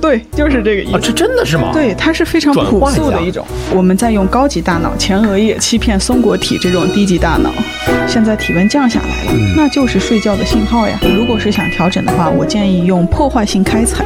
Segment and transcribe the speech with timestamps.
[0.00, 1.00] 对，就是这个意啊，思。
[1.00, 1.70] 这真的是吗？
[1.72, 3.44] 对，它是非常朴素的一种。
[3.74, 7.50] 我们在用高级大脑前额叶欺骗松果体这种低级大脑。
[8.06, 10.98] 现在体温降下来了，嗯那就是睡觉的信号呀。
[11.16, 14.04] 如果是想调整的话，我建议用破坏性开采。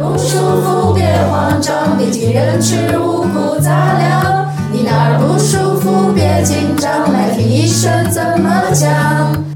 [0.00, 4.46] 不舒服别慌张，别急人吃五谷杂粮。
[4.72, 9.47] 你哪儿不舒服别紧张，来听医生怎么讲。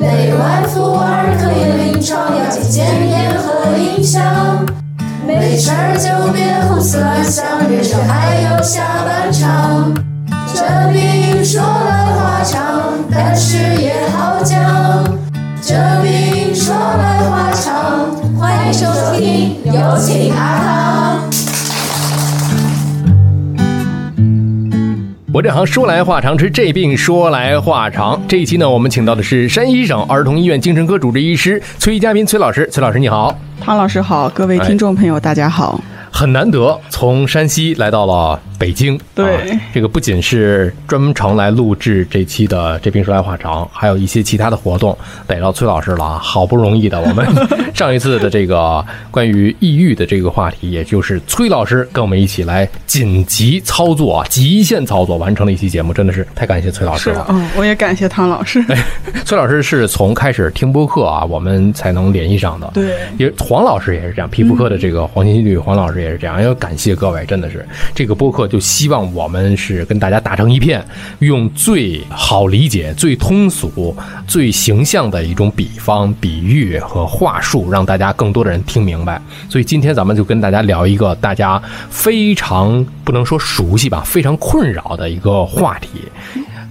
[0.00, 4.64] 内外妇儿可以临床，要戒戒烟和影响。
[5.26, 9.92] 没事儿就别胡思乱想，人生还有下半场。
[10.54, 15.04] 这病说来话长，但是也好讲。
[15.60, 18.86] 这病说来话长，欢迎收
[19.18, 21.06] 听《有请阿康》。
[25.32, 28.20] 我这行说来话长，吃这病说来话长。
[28.26, 33.38] 这一期呢，我们请到的是山西省儿童医院精神科主治医师崔佳斌崔老师，崔老师你好。
[33.60, 35.80] 汤老师好，各位听众朋友，大家好。
[36.10, 47.26] 很难得从山西来到了北京，对啊这个不仅是专程来录制这期的《这病说来话长》，还有一些其他的活动，逮到崔老师了啊，好不容易的，我们
[47.72, 57.24] 上一次的这个关于抑郁的这个话题，也就是崔老师跟我们一起来紧急操作啊，极限操作完成了一期节目，真的是太感谢崔老师了。
[57.26, 58.62] 是嗯，我也感谢汤老师。
[59.24, 62.70] 崔老师是从开始听播客啊，我们才能联系上的。
[62.74, 66.42] 对也黄老师也是这样，皮肤科的这个黄新绿黄老师也是这样。
[66.42, 70.84] 要感谢各位，真的是这个播客就希望我们是跟大家打成一片，
[71.20, 79.22] 用最好理解、最通俗、最形象的一种比方、比喻和话术，让大家更多的人听明白。
[79.48, 85.88] 所以今天咱们就跟大家聊一个大家非常不能说熟悉吧，非常困扰的一个话题。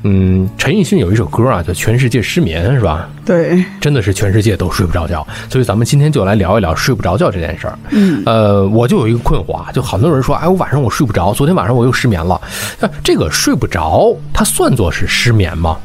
[0.03, 3.09] 嗯，陈奕迅有一首歌啊，叫《全世界失眠》，是吧？
[3.25, 7.77] 对，真的是全世界都睡不着觉，所以咱们今天就来聊一聊睡不着觉这件事儿。
[7.89, 12.39] 嗯，呃，我就有一个困惑啊，就很多人说，哎，我晚上我睡不着，昨天晚上我又失眠了。
[12.79, 15.77] 那这个睡不着，它算作是失眠吗？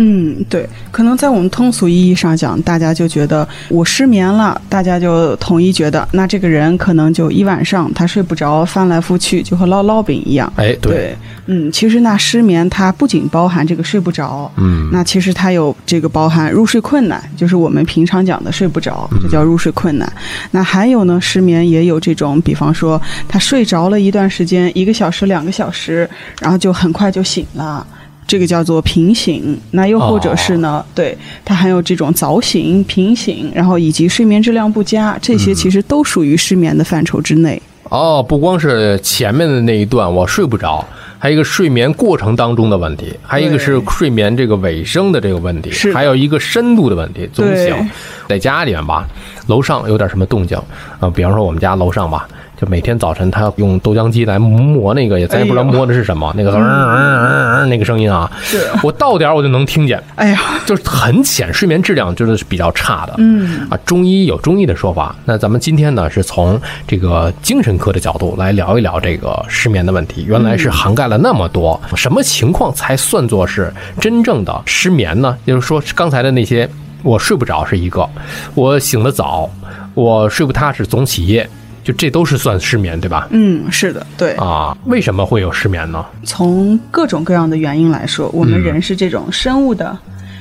[0.00, 10.52] 嗯，对，可能在我们通俗意义上讲，大家就觉得我失眠了，大家就统一觉得，那这个人可能就一晚上他睡不着，翻来覆去，就和烙烙饼一样。
[10.54, 11.16] 哎，对，对，
[11.46, 20.08] 嗯，其实那失眠它不仅包含这个睡不着，嗯，那其实它有这个包含入睡困难，就是我们平常讲的睡不着，这叫入睡困难。
[20.52, 26.08] 那还有呢，失眠也有这种，比方说他睡着了一段时间，一个小时、两个小时，
[26.40, 27.84] 然后就很快就醒了。
[28.28, 37.60] 这个叫做平醒，那又或者是呢，对它还有这种早醒、平醒，然后以及睡眠质量不佳，这些其实都属于失眠的范畴之内。
[37.84, 40.86] 哦，不光是前面的那一段我睡不着，
[41.18, 47.66] 还有一个睡眠过程当中的问题，还有一个是睡眠这个尾声的这个问题，还有一个深度的问题，总对。
[47.66, 47.90] 醒。
[48.28, 49.08] 在家里面吧，
[49.46, 50.54] 楼上有点什么动静
[51.00, 52.28] 啊、比方说我们家楼上吧，
[52.60, 56.58] 就每天早晨他用豆浆机来磨那个，也咱也不知道磨的是什么，那个嗯。
[56.58, 58.66] 嗯嗯嗯那个声音啊，是。
[58.82, 60.02] 我到点儿我就能听见。
[60.16, 63.14] 哎呀，就是很浅，睡眠质量真的是比较差的。
[63.18, 63.68] 嗯。
[63.70, 70.24] 啊，中医有中医的说法，那咱们今天呢是从这个精神科的角度来聊一聊这个失眠的问题。
[70.26, 75.36] 原来是涵盖了那么多，什么情况才算作是真正的失眠呢？
[75.44, 76.68] 也就是说，刚才的那些
[77.02, 78.08] 我睡不着是一个，
[78.54, 79.48] 我醒得早，
[79.94, 81.48] 我睡不踏实总起夜，
[81.88, 83.26] 就这都是算失眠，对吧？
[83.30, 84.34] 嗯，是的，对。
[84.34, 86.04] 啊，为什么会有失眠呢？
[86.22, 89.98] 从各种各样的原因来说，我们嗯人是这种生物的、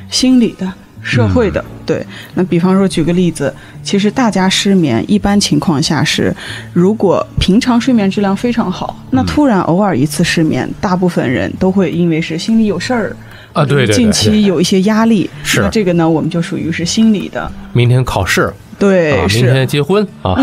[0.09, 0.69] 心理的、
[1.01, 1.65] 社会嗯的。
[1.85, 6.35] 对，那比方说举个例子，其实大家失眠一般情况下是，
[6.73, 13.15] 如果平常睡眠质量非常好，那嗯突然偶尔一次失眠，大部分人都会因为是心里有事儿。
[13.53, 20.35] 啊对对对近期有一些压力，是那这个呢，我们就属于是心理的，明天考试，对，啊，明天结婚 啊，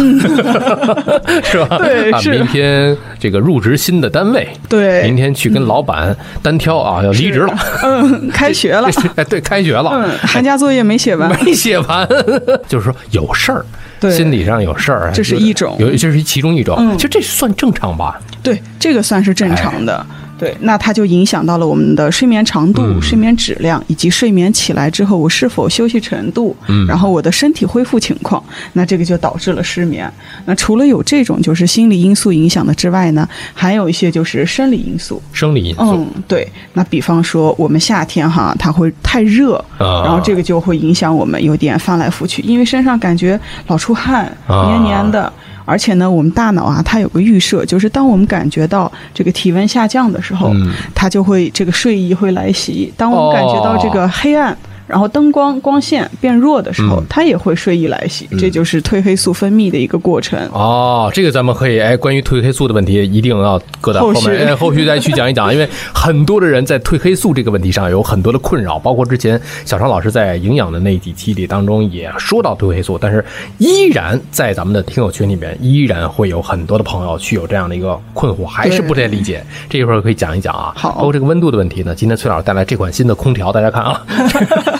[1.45, 1.67] 是吧？
[1.71, 12.09] 啊，对啊明天这个入职新的单位，对，明天去跟老板单挑啊，要离职了，嗯，开学了， 哎，对，开学了，嗯，寒假作业没写完，没写完，
[12.69, 13.65] 就是说有事儿，
[14.01, 14.11] 对。
[14.11, 15.77] 心理上有事儿，这是一种。
[15.79, 16.97] 有这是其中一种，嗯。
[16.97, 18.21] 其实这算正常吧？
[18.43, 20.05] 对，这个算是正常的。
[20.39, 28.43] 对，那它就影响到了我们的睡眠长度、嗯睡眠质量，以及睡眠起来之后我是否休息程度，嗯然后我的身体恢复情况，
[28.73, 30.11] 那这个就导致了失眠。
[30.45, 35.23] 那除了有这种就是心理因素影响的之外呢，还有一些就是生理因素。
[35.33, 36.47] 生理因素嗯，对。
[36.73, 43.39] 那比方说我们夏天哈，它会太热，啊然后这个就会影响我们有点翻来覆去，因为身上感觉
[43.69, 45.33] 老出汗，啊黏黏的。
[45.65, 52.93] 而且呢，我们大脑啊，它有个预设，就是当我们感觉到这个体温下降的时候，嗯它就会这个睡意会来袭。
[52.97, 54.57] 当我们感觉到这个黑暗。
[54.87, 60.39] 然后灯光光线变弱的时候，嗯它也会睡意来袭，这就是褪黑素分泌的一个过程。
[60.53, 73.25] 哦，这个咱们可以哎，关于褪黑素的问题，一定要搁到后面，哎，后续再去讲一讲， 因为很多的人在褪黑素这个问题上有很多的困扰，包括之前小常老师在营养的那几期里当中也说到褪黑素，但是
[73.59, 79.45] 依然在咱们的听友群里面，依然会有很多的朋友去有这样的一个困惑，还是不太理解。
[79.69, 80.73] 这一会儿可以讲一讲啊。
[80.77, 84.03] 好包括这个温度的问题呢，今天崔老师带来这款新的空调，大家看啊。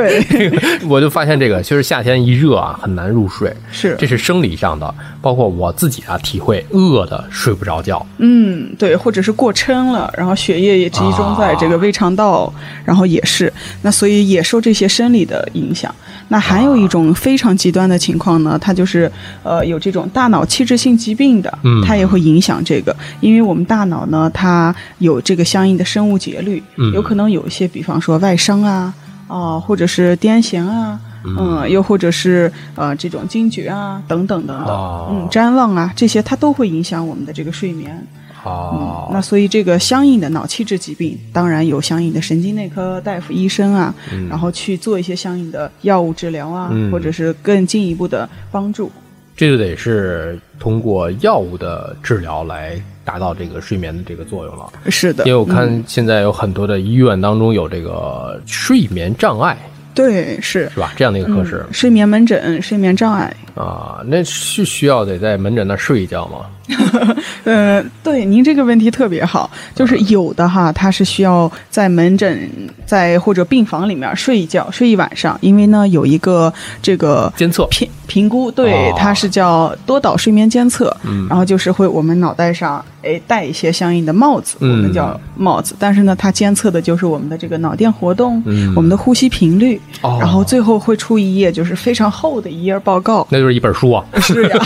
[0.00, 0.52] 对，
[0.88, 4.94] 我就发现这个，其实夏天一热啊，很难入睡，是这是生理上的。
[5.22, 8.04] 包括我自己啊，体会饿的睡不着觉。
[8.18, 12.50] 嗯，对，或者是过撑了，然后血液也集中在这个胃肠道，
[12.86, 13.52] 然后也是，
[13.82, 15.94] 那所以也受这些生理的影响。
[16.28, 19.10] 那还有一种非常极端的情况呢，它就是
[19.42, 28.94] 呃有这种大脑器质性疾病的，嗯它也会影响这个，因为我们大脑呢，它有这个相应的生物节律，嗯有可能有一些，比方说外伤啊，
[29.30, 30.98] 啊、或者是癫痫啊。
[31.22, 38.06] 嗯，又或者是呃这种惊厥啊，等等等等，哦嗯，谵妄啊，这些它都会影响我们的这个睡眠。
[38.42, 43.94] 哦，那所以这个相应的脑气质疾病，当然有相应的神经内科大夫、医生啊，
[44.30, 48.90] 然后去做一些相应的药物治疗啊，嗯或者是更进一步的帮助。
[49.36, 54.72] 这就得是通过药物的治疗来达到这个睡眠的这个作用了。
[54.88, 59.56] 是的，因为我嗯看现在有很多的医院当中有这个睡眠障碍，
[59.94, 60.92] 对是是吧？
[60.96, 63.34] 这样的一个科室嗯、睡眠门诊、睡眠障碍。
[63.54, 66.46] 啊，那是需要得在门诊那儿睡一觉吗？
[67.44, 72.50] 呃，对，您这个问题特别好，就是有的哈，他是需要在门诊
[72.86, 76.52] 在或者病房里面睡一觉，睡一晚上，因为呢有一个
[76.82, 81.26] 这个监测评评估，对哦，它是叫多导睡眠监测，嗯。
[81.28, 84.78] 然后就是会我们脑袋上哎戴一些相应的帽子，我嗯。
[84.82, 88.72] 们叫帽子，但是呢，它监测的就是我们的这个脑电活动，嗯。
[88.74, 90.18] 我们的呼吸频率，哦。
[90.20, 94.04] 然后最后会出一页就是非常厚的一页报告，那就是一本书啊。
[94.20, 94.56] 是呀，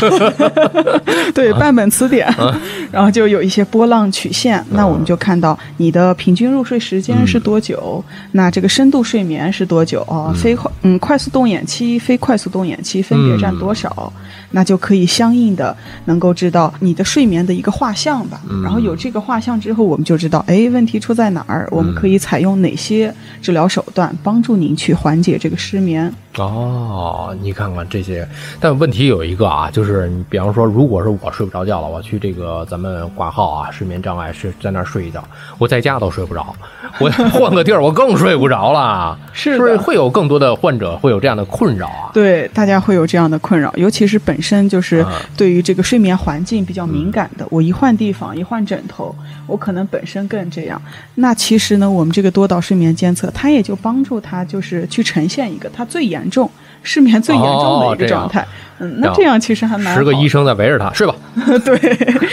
[1.34, 2.61] 对，半本词典，啊
[2.91, 10.35] 然后就有一些波浪曲线，那我们就看到你的平均入睡时间是多久，那这个深度睡眠是多久啊？
[10.35, 14.12] 非快嗯快速动眼期、非快速动眼期分别占多少？
[14.50, 15.76] 那就可以相应的
[16.06, 18.41] 能够知道你的睡眠的一个画像吧。
[18.62, 21.69] 然后有这个画像之后，我们就知道，哎，问题出在哪儿？
[21.70, 26.12] 我们可以采用哪些治疗手段帮助您去缓解这个失眠？
[26.42, 28.26] 哦，你看看这些，
[28.58, 35.22] 但问题有一个啊，就是你比方说，如果是我睡不着觉了，我去这个咱们挂号啊，睡眠障碍是在那儿睡一觉，
[35.58, 36.54] 我在家都睡不着，
[36.98, 42.10] 我 换个地儿我更睡不着了，是不是会有更多的患者会有这样的困扰啊？
[42.12, 49.14] 对，大家会有这样的困扰，尤其是本身就是啊对于这个睡眠环境比较敏感的，我一换地方，一换枕头，
[49.46, 50.81] 我可能本身更这样。
[51.16, 56.50] 那其实呢，我们这个多导睡眠监测，它也就帮助他就是去呈现一个他最严重
[56.82, 58.46] 失眠最严重的一个状态。
[58.80, 61.14] 嗯，那这样其实还蛮好十个医生在围着他睡吧，
[61.64, 61.76] 对，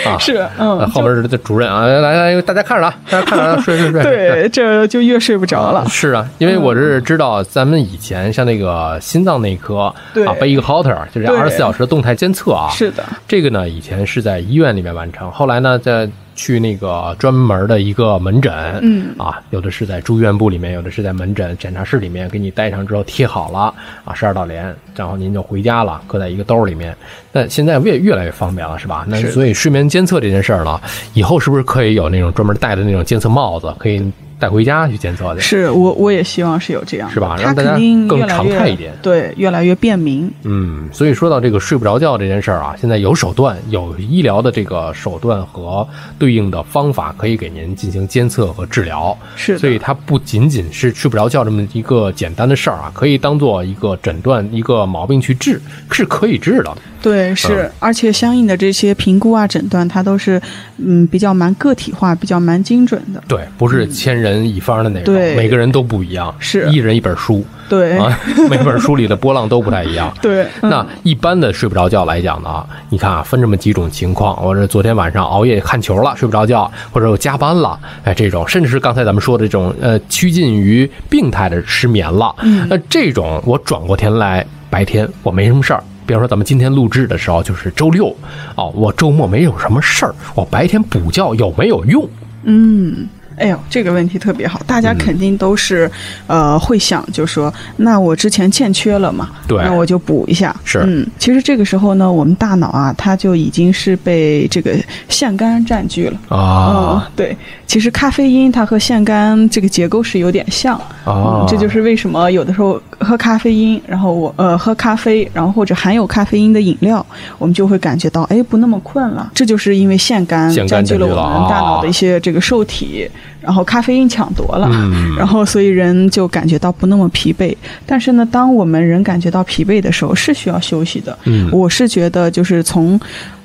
[0.03, 4.01] 啊是呃嗯，后边是这主任啊，来来来，大家看着啊，大家看着啊，睡睡睡。
[4.01, 4.11] 睡
[4.41, 5.85] 对，这就越睡不着了。
[5.88, 12.67] 是啊，因为我是知道咱们以前像那个心脏内科对啊，背一个 Holter，就是二十四小时的动态监测啊。
[12.71, 16.09] 是的，这个呢，以前是在医院里面完成，后来呢，再
[16.41, 18.51] 去那个专门的一个门诊，
[18.81, 23.71] 嗯啊，有的是在住院部里面，有的是在门诊检查室里面给你戴上之后贴好了
[24.03, 26.97] 啊，十二道帘，然后您就回家了，搁在一个兜里面。
[27.31, 29.05] 那现在越越来越方便了，是吧？
[29.07, 30.81] 那所以睡眠监测这件事儿呢，
[31.13, 34.03] 以后是不是可以有那种专门戴的那种监测帽子，可以
[34.41, 35.41] 带回家去检测去？
[35.41, 37.74] 是我我也希望是有这样，是吧它让大家
[38.10, 40.29] 更常态一点对，越来越便民。
[40.43, 49.15] 嗯，所以说到这个睡不着觉这件事儿啊，现在有手段，有医疗的这个手段和对应的方法，可以给您进行监测和治疗。
[49.36, 56.75] 是所以它不仅仅是睡不着觉这么一个简单的事儿啊，可以当做一个诊断一个毛病去治，是可以治的。
[57.01, 60.39] 对，是，嗯而且相应的这些评估啊、诊断，它都是
[60.77, 63.24] 嗯比较蛮个体化、比较蛮精准的。
[63.27, 68.19] 对，不是千人一方的那种，每个人都不一样，是一人一本书对，啊，
[68.50, 70.13] 每本书里的波浪都不太一样。
[70.21, 74.43] 对，嗯那一般的睡不着觉来讲呢，啊，你看啊，分这么几种情况。
[74.45, 82.35] 我这昨天晚上熬夜看球了，睡不着觉，或者我加班了，哎，这种，甚至是刚才咱们说的这种，呃，趋近于病态的失眠了。
[82.41, 85.83] 嗯那这种我转过天来，白天我没什么事儿。
[86.05, 88.13] 比方说，咱们今天录制的时候就是周六，
[88.55, 92.05] 哦，我周末没有什么事儿，我白天补觉有没有用？
[92.43, 93.07] 嗯，
[93.41, 94.98] 哎呦，这个问题特别好，大家嗯。
[95.01, 95.89] 肯定都是，
[96.27, 99.57] 呃，会想就说，那我之前欠缺了嘛，对。
[99.63, 100.55] 那我就补一下。
[100.63, 100.83] 是。
[100.86, 104.75] 嗯，其实这个时候呢，我们大脑啊，它就已经是被这个
[105.10, 106.19] 腺苷占据了。
[106.29, 107.01] 啊。
[107.03, 111.41] 嗯，对，其实咖啡因它和腺苷这个结构是有点像，啊。
[111.41, 117.03] 嗯，这就是为什么有的时候喝咖啡因，然后我呃喝咖啡，然后或者含有咖啡因的饮料，
[117.39, 121.81] 我们就会感觉到哎不那么困了，这就是因为腺苷占据了我们大脑啊。
[121.81, 123.10] 的一些这个受体，
[123.41, 127.53] 然后咖啡因抢夺了，嗯然后所以人就感觉到不那么疲惫。
[127.86, 131.17] 但是呢，当我们人感觉到疲惫的时候，是需要休息的。
[131.25, 133.00] 嗯我是觉得就是从。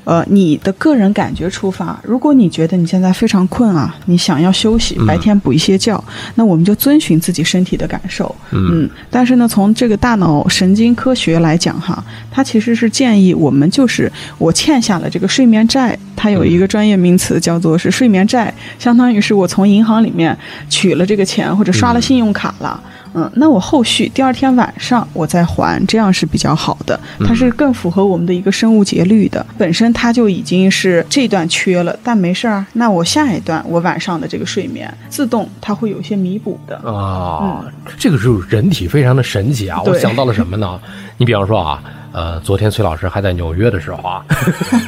[0.06, 6.00] 呃，你的个人感觉出发，如果你觉得你现在非常困啊，你想要休息，白天补一些觉，
[6.36, 8.32] 那我们就遵循自己身体的感受。
[8.52, 20.38] 嗯但是呢，从这个大脑神经科学来讲哈，它其实是建议我们就是我欠下了这个睡眠债，它有一个专业名词叫做是睡眠债，相当于是我从银行里面
[20.70, 22.80] 取了这个钱或者刷了信用卡了。
[22.84, 22.90] 嗯，
[23.34, 29.44] 那我后续第二天晚上我再还，这样是比较好的，它是更符合我们的一个生物节律的。
[29.56, 36.76] 本身它就已经是这段缺了，但没事儿啊，那我下一段我晚上的这个睡眠自动它会有一些弥补的。
[36.88, 37.64] 啊，
[37.98, 39.80] 这个就是人体非常的神奇啊！
[39.84, 40.78] 我想到了什么呢？
[41.18, 41.82] 你比方说啊，
[42.16, 44.24] 呃，昨天崔老师还在纽约的时候啊，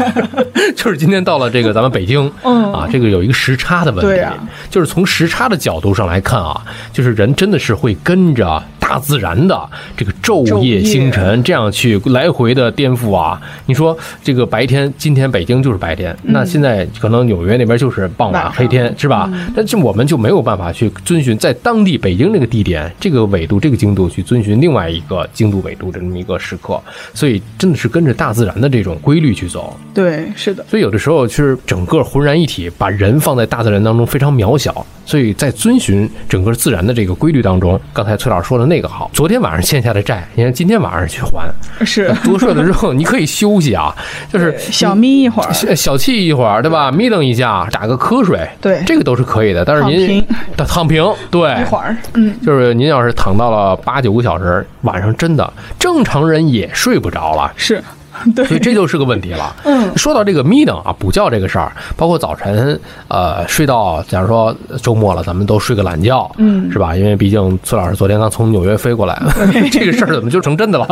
[0.75, 2.73] 就是今天到了这个咱们北京，嗯。
[2.73, 4.35] 啊，这个有一个时差的问题，对啊
[4.71, 13.41] 就是从时差的角度上来看啊，就是人真的是会跟着大自然的这个昼夜星辰这样去来回的颠覆啊。
[13.67, 19.31] 你说这个白天，今天北京就是白天，那现在可能纽约那边就是傍晚黑天，是吧？
[19.55, 26.81] 但是我们就没有办法去遵循在当地北京这个地点、这个纬度、这个经度去遵循另外一个经度纬度的这么一个时刻，
[27.19, 29.77] 所以真的是跟着大自然的这种规律去走。
[29.93, 30.65] 对，是的。
[30.71, 34.87] 所以有的时候是整个浑然一体，把人放在大自然当中非常渺小。
[35.05, 41.51] 所以在遵循整个自然的这个规律当中，刚才崔老师说的那个好，昨天晚上欠下的债，你看今天晚上去还，
[41.85, 43.93] 是 多睡了之后你可以休息啊，
[44.31, 46.93] 就是小眯一会儿，小小憩一会儿，对吧？
[46.93, 49.65] 眯瞪一下，打个瞌睡，对这个都是可以的。
[49.65, 57.53] 但是您躺平躺躺平，对，一会儿，嗯，就是您要是躺到了八九个小时，晚上真的正常人也睡不着了。
[57.57, 57.83] 是，
[58.35, 59.55] 对，所以这就是个问题了。
[59.65, 66.95] 嗯说到这个眯瞪啊，补觉这个事儿，包括早晨，呃，睡到，假如说周末了，咱们都睡个懒觉，嗯是吧？
[66.97, 69.21] 因为毕竟崔老师昨天刚从纽约飞过来，
[69.73, 70.87] 这个事儿怎么就成真的了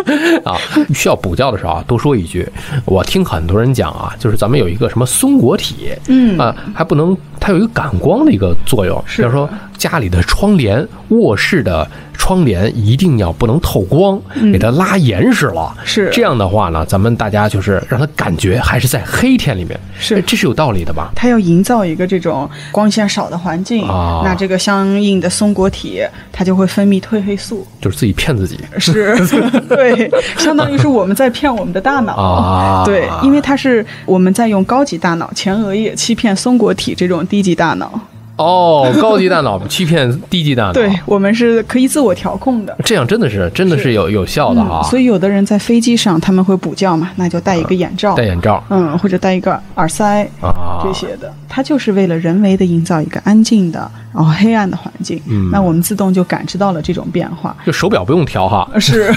[0.44, 0.56] 啊？
[0.94, 2.48] 需要补觉的时候啊，多说一句，
[2.84, 7.16] 我听很多人讲啊，就是咱们有一个什么松果体，嗯啊，还不能，
[7.48, 14.20] 它有一个感光的一个作用，比如说家里的窗帘，卧室的窗帘一定要不能透光，
[14.52, 15.74] 给它拉严实了。
[15.78, 16.10] 嗯是。
[16.12, 20.16] 这样的话呢，咱们大家就是让它感觉还是在黑天里面，是。
[20.16, 21.10] 哎这是有道理的吧？
[21.14, 24.20] 它要营造一个这种光线少的环境，啊。
[24.22, 28.58] 那这个相应的松果体它就会分泌褪黑素，就是自己骗自己。
[28.76, 29.16] 是
[29.70, 32.12] 对，相当于是我们在骗我们的大脑。
[32.12, 32.84] 啊。
[32.84, 38.00] 对，因为它是我们在用高级大脑前额叶欺骗松果体这种低级大脑。
[38.36, 42.76] 哦，高级大脑 欺骗低级大脑，对，我们是可以自我调控的。
[42.84, 44.80] 这样真的是真的是有有效的啊。
[44.80, 48.62] 嗯，所以有的人在飞机上他们会补觉嘛，那就戴一个眼罩，戴眼罩。
[48.70, 50.54] 嗯，或者戴一个耳塞啊。
[50.84, 55.22] 这些的，它就是为了人为的营造一个安静的，然后黑暗的环境。
[55.26, 57.56] 嗯那我们自动就感知到了这种变化。
[57.64, 59.14] 就手表不用调哈，是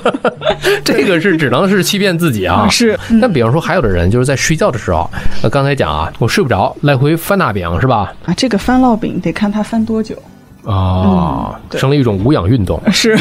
[0.82, 2.66] 这个是只能是欺骗自己啊。
[2.72, 5.08] 是，但比方说，还有的人就是在睡觉的时候，
[5.42, 8.12] 呃，刚才讲啊，我睡不着，来回翻大饼是吧？
[8.24, 10.16] 啊，这个翻烙饼得看它翻多久。
[10.64, 12.80] 啊，对成了一种无氧运动。
[12.92, 13.16] 是，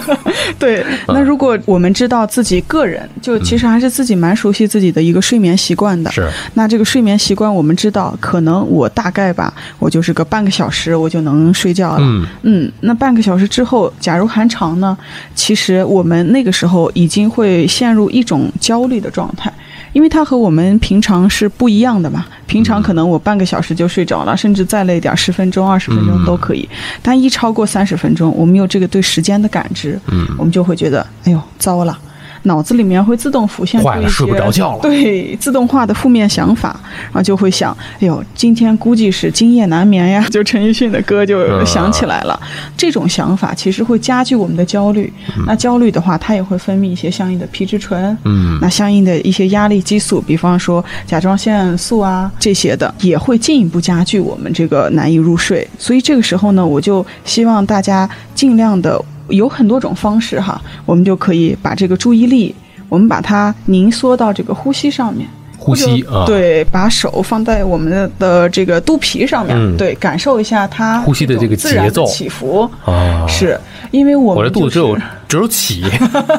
[0.58, 0.84] 对。
[1.08, 6.10] 那如果我们知道自己个人，就其实还是自己蛮熟悉自己的一个睡眠习惯的。
[6.10, 11.98] 是，那这个睡眠习惯，我们知道，可能我大概吧，我就是个半个小时我就能睡觉了。
[12.00, 14.96] 嗯嗯，那半个小时之后，假如还长呢，
[15.34, 19.52] 其实我们那个时候已经会陷入一种焦虑的状态，
[19.92, 22.26] 因为它和我们平常是不一样的嘛。
[22.46, 26.68] 平常可能我半个小时就睡着了，甚至再累点，十分钟、二十分钟都可以。
[27.00, 31.96] 但一超过三十分钟，我们有这个对时间的感知，嗯我们就会觉得，哎呦，糟了。
[32.44, 34.78] 脑子里面会自动浮现出一些坏了睡不着觉了。
[34.82, 42.38] 对自动化的负面想法，然后就会想，哎呦，今天估计是今夜难眠呀， 就陈奕迅的歌就想起来了。
[42.76, 45.12] 这种想法其实会加剧我们的焦虑，
[45.46, 48.58] 那焦虑的话，它也会分泌一些相应的皮质醇，嗯。
[48.60, 55.66] 那相应的一些压力激素，比方说甲状腺素啊这些的，也会进一步加剧我们这个难以入睡。
[55.78, 62.54] 所以这个时候呢，我就希望大家尽量的有很多种方式哈，我们就可以把这个注意力，
[62.88, 65.26] 我们把它凝缩到这个呼吸上面。
[65.62, 72.62] 呼吸啊，，对，把手放在我们的的这个肚皮上面，嗯对，感受一下它呼吸的这个节奏起伏。
[72.86, 73.60] 啊，是
[73.90, 74.96] 因为我我们就是这肚子只有
[75.30, 75.84] 只有起，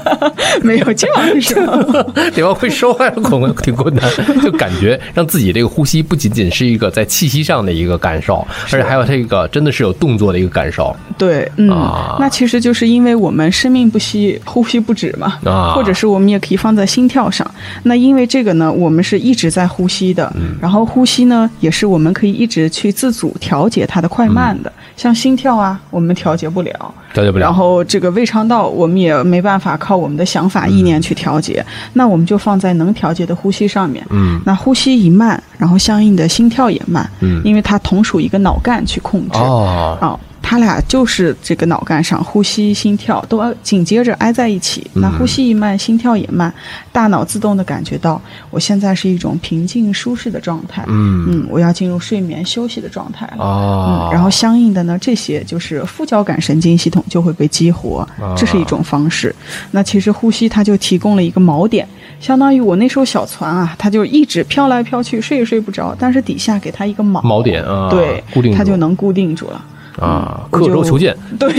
[0.62, 1.10] 没有降？
[2.36, 2.54] 对吧？
[2.54, 4.04] 会收还是困挺困难，
[4.44, 10.94] 就感觉让自己这个呼吸不仅仅是一个在气息上的一个感受，而且还有这个真的是有动作的一个感受。
[11.18, 12.18] 对，嗯，啊。
[12.20, 17.50] 那其实就是因为我们生命不息，呼吸不止嘛，啊，或者是我们也可以放在心跳上。
[17.84, 20.58] 那因为这个呢，我们是一直在呼吸的，嗯。
[20.62, 24.72] 然后呼吸呢，也是我们可以一直去自主调节它的快慢的。
[24.98, 31.64] 像心跳啊，我们调节不了，调节不了，然后这个胃肠道，我们也没办法靠我们的想法、意念去调节，
[31.94, 34.06] 那我们就放在能调节的呼吸上面。
[34.10, 39.38] 嗯那呼吸一慢，然后相应的心跳也慢，嗯因为它同属一个脑干去控制。
[39.38, 40.20] 哦，哦，
[40.52, 44.86] 它俩就是这个脑干上呼吸、心跳都要紧接着挨在一起。
[44.96, 46.54] 那呼吸一慢，心跳也慢，
[46.92, 50.84] 大脑自动的感觉到我现在是一种平静舒适的状态。
[50.90, 53.46] 嗯嗯，我要进入睡眠休息的状态了。
[53.46, 59.34] 哦嗯，，然后相应的呢，这些就是副交感神经系统就会被激活啊，这是一种方式。
[59.72, 61.88] 那其实呼吸它就提供了一个锚点，
[62.20, 69.64] 相当于我那艘小船啊，它就一直飘来飘去，睡也睡不着，但是底下给它一个锚锚点啊对，固定住它就能固定住了。
[70.00, 71.50] 啊，刻舟求剑， 对，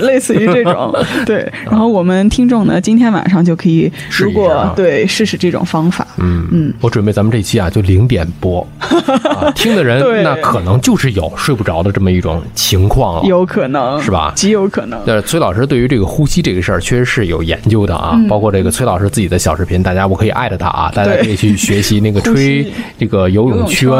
[0.00, 0.94] 类似于这种，
[1.26, 1.50] 对。
[1.64, 13.28] 然后我们听众呢，今天晚上就可以，如果对试试这种方法，嗯嗯，我准备咱们这期啊就零点播， 啊、听的人那可能就是有睡不着的这么一种情况了。
[13.28, 15.00] 有可能是吧极有可能。
[15.06, 23.90] 但是崔老师对于这个呼吸这个事儿确实是有研究的啊，嗯包括这个崔老师自己的小视频，大家我可以艾特他啊，大家可以去学习那个吹这个游泳圈，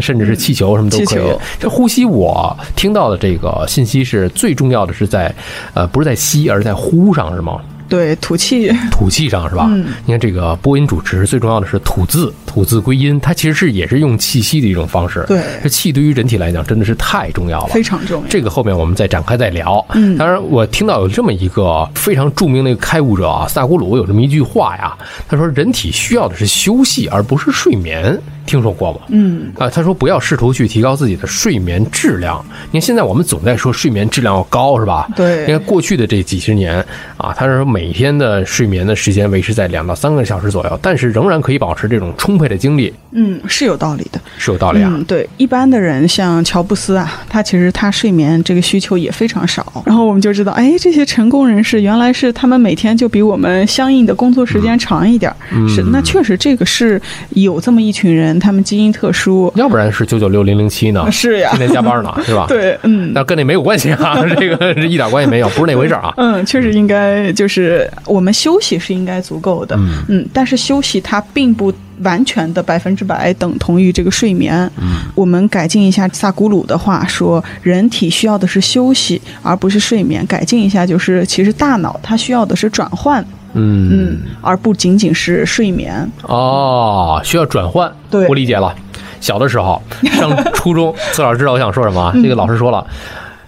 [0.00, 1.22] 甚至是气球什么都可以。
[1.58, 5.34] 这呼吸我听到的这这个信息是最重要的是在
[5.74, 7.60] 呃不是在吸，而是在呼上是吗？
[7.88, 9.66] 对，吐气， 吐气上是吧？
[9.70, 15.24] 嗯你看这个播音主持最重要的是吐字，吐字归音，它其实是也是用气息的一种方式。
[15.26, 18.28] 对这气对于人体来讲真的是太重要了，非常重要。
[18.28, 19.84] 这个后面我们再展开再聊。
[19.94, 24.96] 嗯当然我听到有这么一个非常著名的一个开悟者啊，萨古鲁有这么一句话呀，
[25.28, 28.18] 他说人体需要的是休息，而不是睡眠。
[28.46, 29.00] 听说过吗？
[29.08, 32.44] 嗯，啊，他说不要试图去提高自己的睡眠质量。
[32.70, 35.08] 你看现在我们总在说睡眠质量要高，是吧？
[35.16, 36.76] 对你看过去的这几十年
[37.16, 44.20] 啊，他是说每天的睡眠的时间维持在两到三个小时左右，但是仍然可以保持这种充沛的精力，嗯，是有道理的。
[44.38, 44.90] 是有道理啊。
[44.92, 49.82] 嗯，对，一般的人像乔布斯啊，他其实他睡眠这个需求也非常少。
[49.84, 55.34] 然后我们就知道，哎，这些成功人士原来是他们每天就比我们相应的工作时间长一点
[55.68, 57.00] 是，那确实这个是
[57.30, 59.52] 有这么一群人，他们基因特殊。
[59.56, 62.46] 要不然是九九六零零七呢，是呀天天加班呢， 是吧？。
[62.48, 63.12] 对，嗯。
[63.14, 66.12] 那跟那没有关系啊， 这个是一点关系没有，不是那回事儿啊。
[66.18, 74.70] 嗯，确实应该就是我们休息是应该足够的，嗯但是休息它并不完全的百分之百等同于这个睡眠。
[74.80, 80.24] 嗯，我们改进一下萨古鲁的话说，人体需要的是休息，而不是睡眠。
[80.26, 86.10] 改进一下就是，其实大脑它需要的是转换，嗯嗯，而不仅仅是睡眠。
[86.22, 88.74] 哦，需要转换，对我理解了。
[89.18, 89.82] 小的时候
[90.12, 92.12] 上初中， 崔老师知道我想说什么啊？
[92.22, 92.86] 这个老师说了，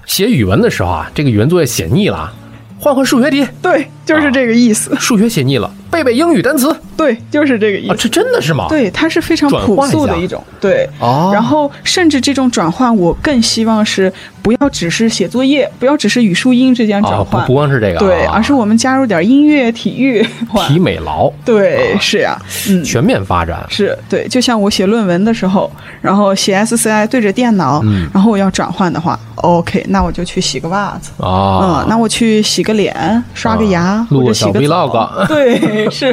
[0.07, 2.33] 写语文的时候啊，这个语文作业写腻了，
[2.81, 4.97] 换换数学题，对，就是这个意思。
[4.99, 6.75] 数学写腻了，背背英语单词。
[6.97, 8.03] 对，就是这个意啊，思。
[8.03, 10.43] 这真的是吗？，对，它是非常朴素的一种。
[10.61, 10.89] 对。
[10.99, 20.27] 哦，然后，甚至这种转换，我更希望是不要只是写作业，不要只是语数英之间转换，不光是这个啊，对，而是我们加入点音乐、体育，
[20.67, 22.37] 体美劳，对，是呀，
[22.69, 22.83] 嗯。
[22.83, 23.65] 全面发展。
[23.69, 25.71] 是对，就像我写论文的时候，
[26.01, 28.09] 然后写 SCI 对着电脑，嗯。
[28.13, 31.85] 然后我要转换的话，OK，那我就去洗个袜子，啊。
[31.85, 35.59] 嗯，，那我去洗个脸、刷个牙，啊录个小 vlog 澡 对，
[35.91, 36.13] 是，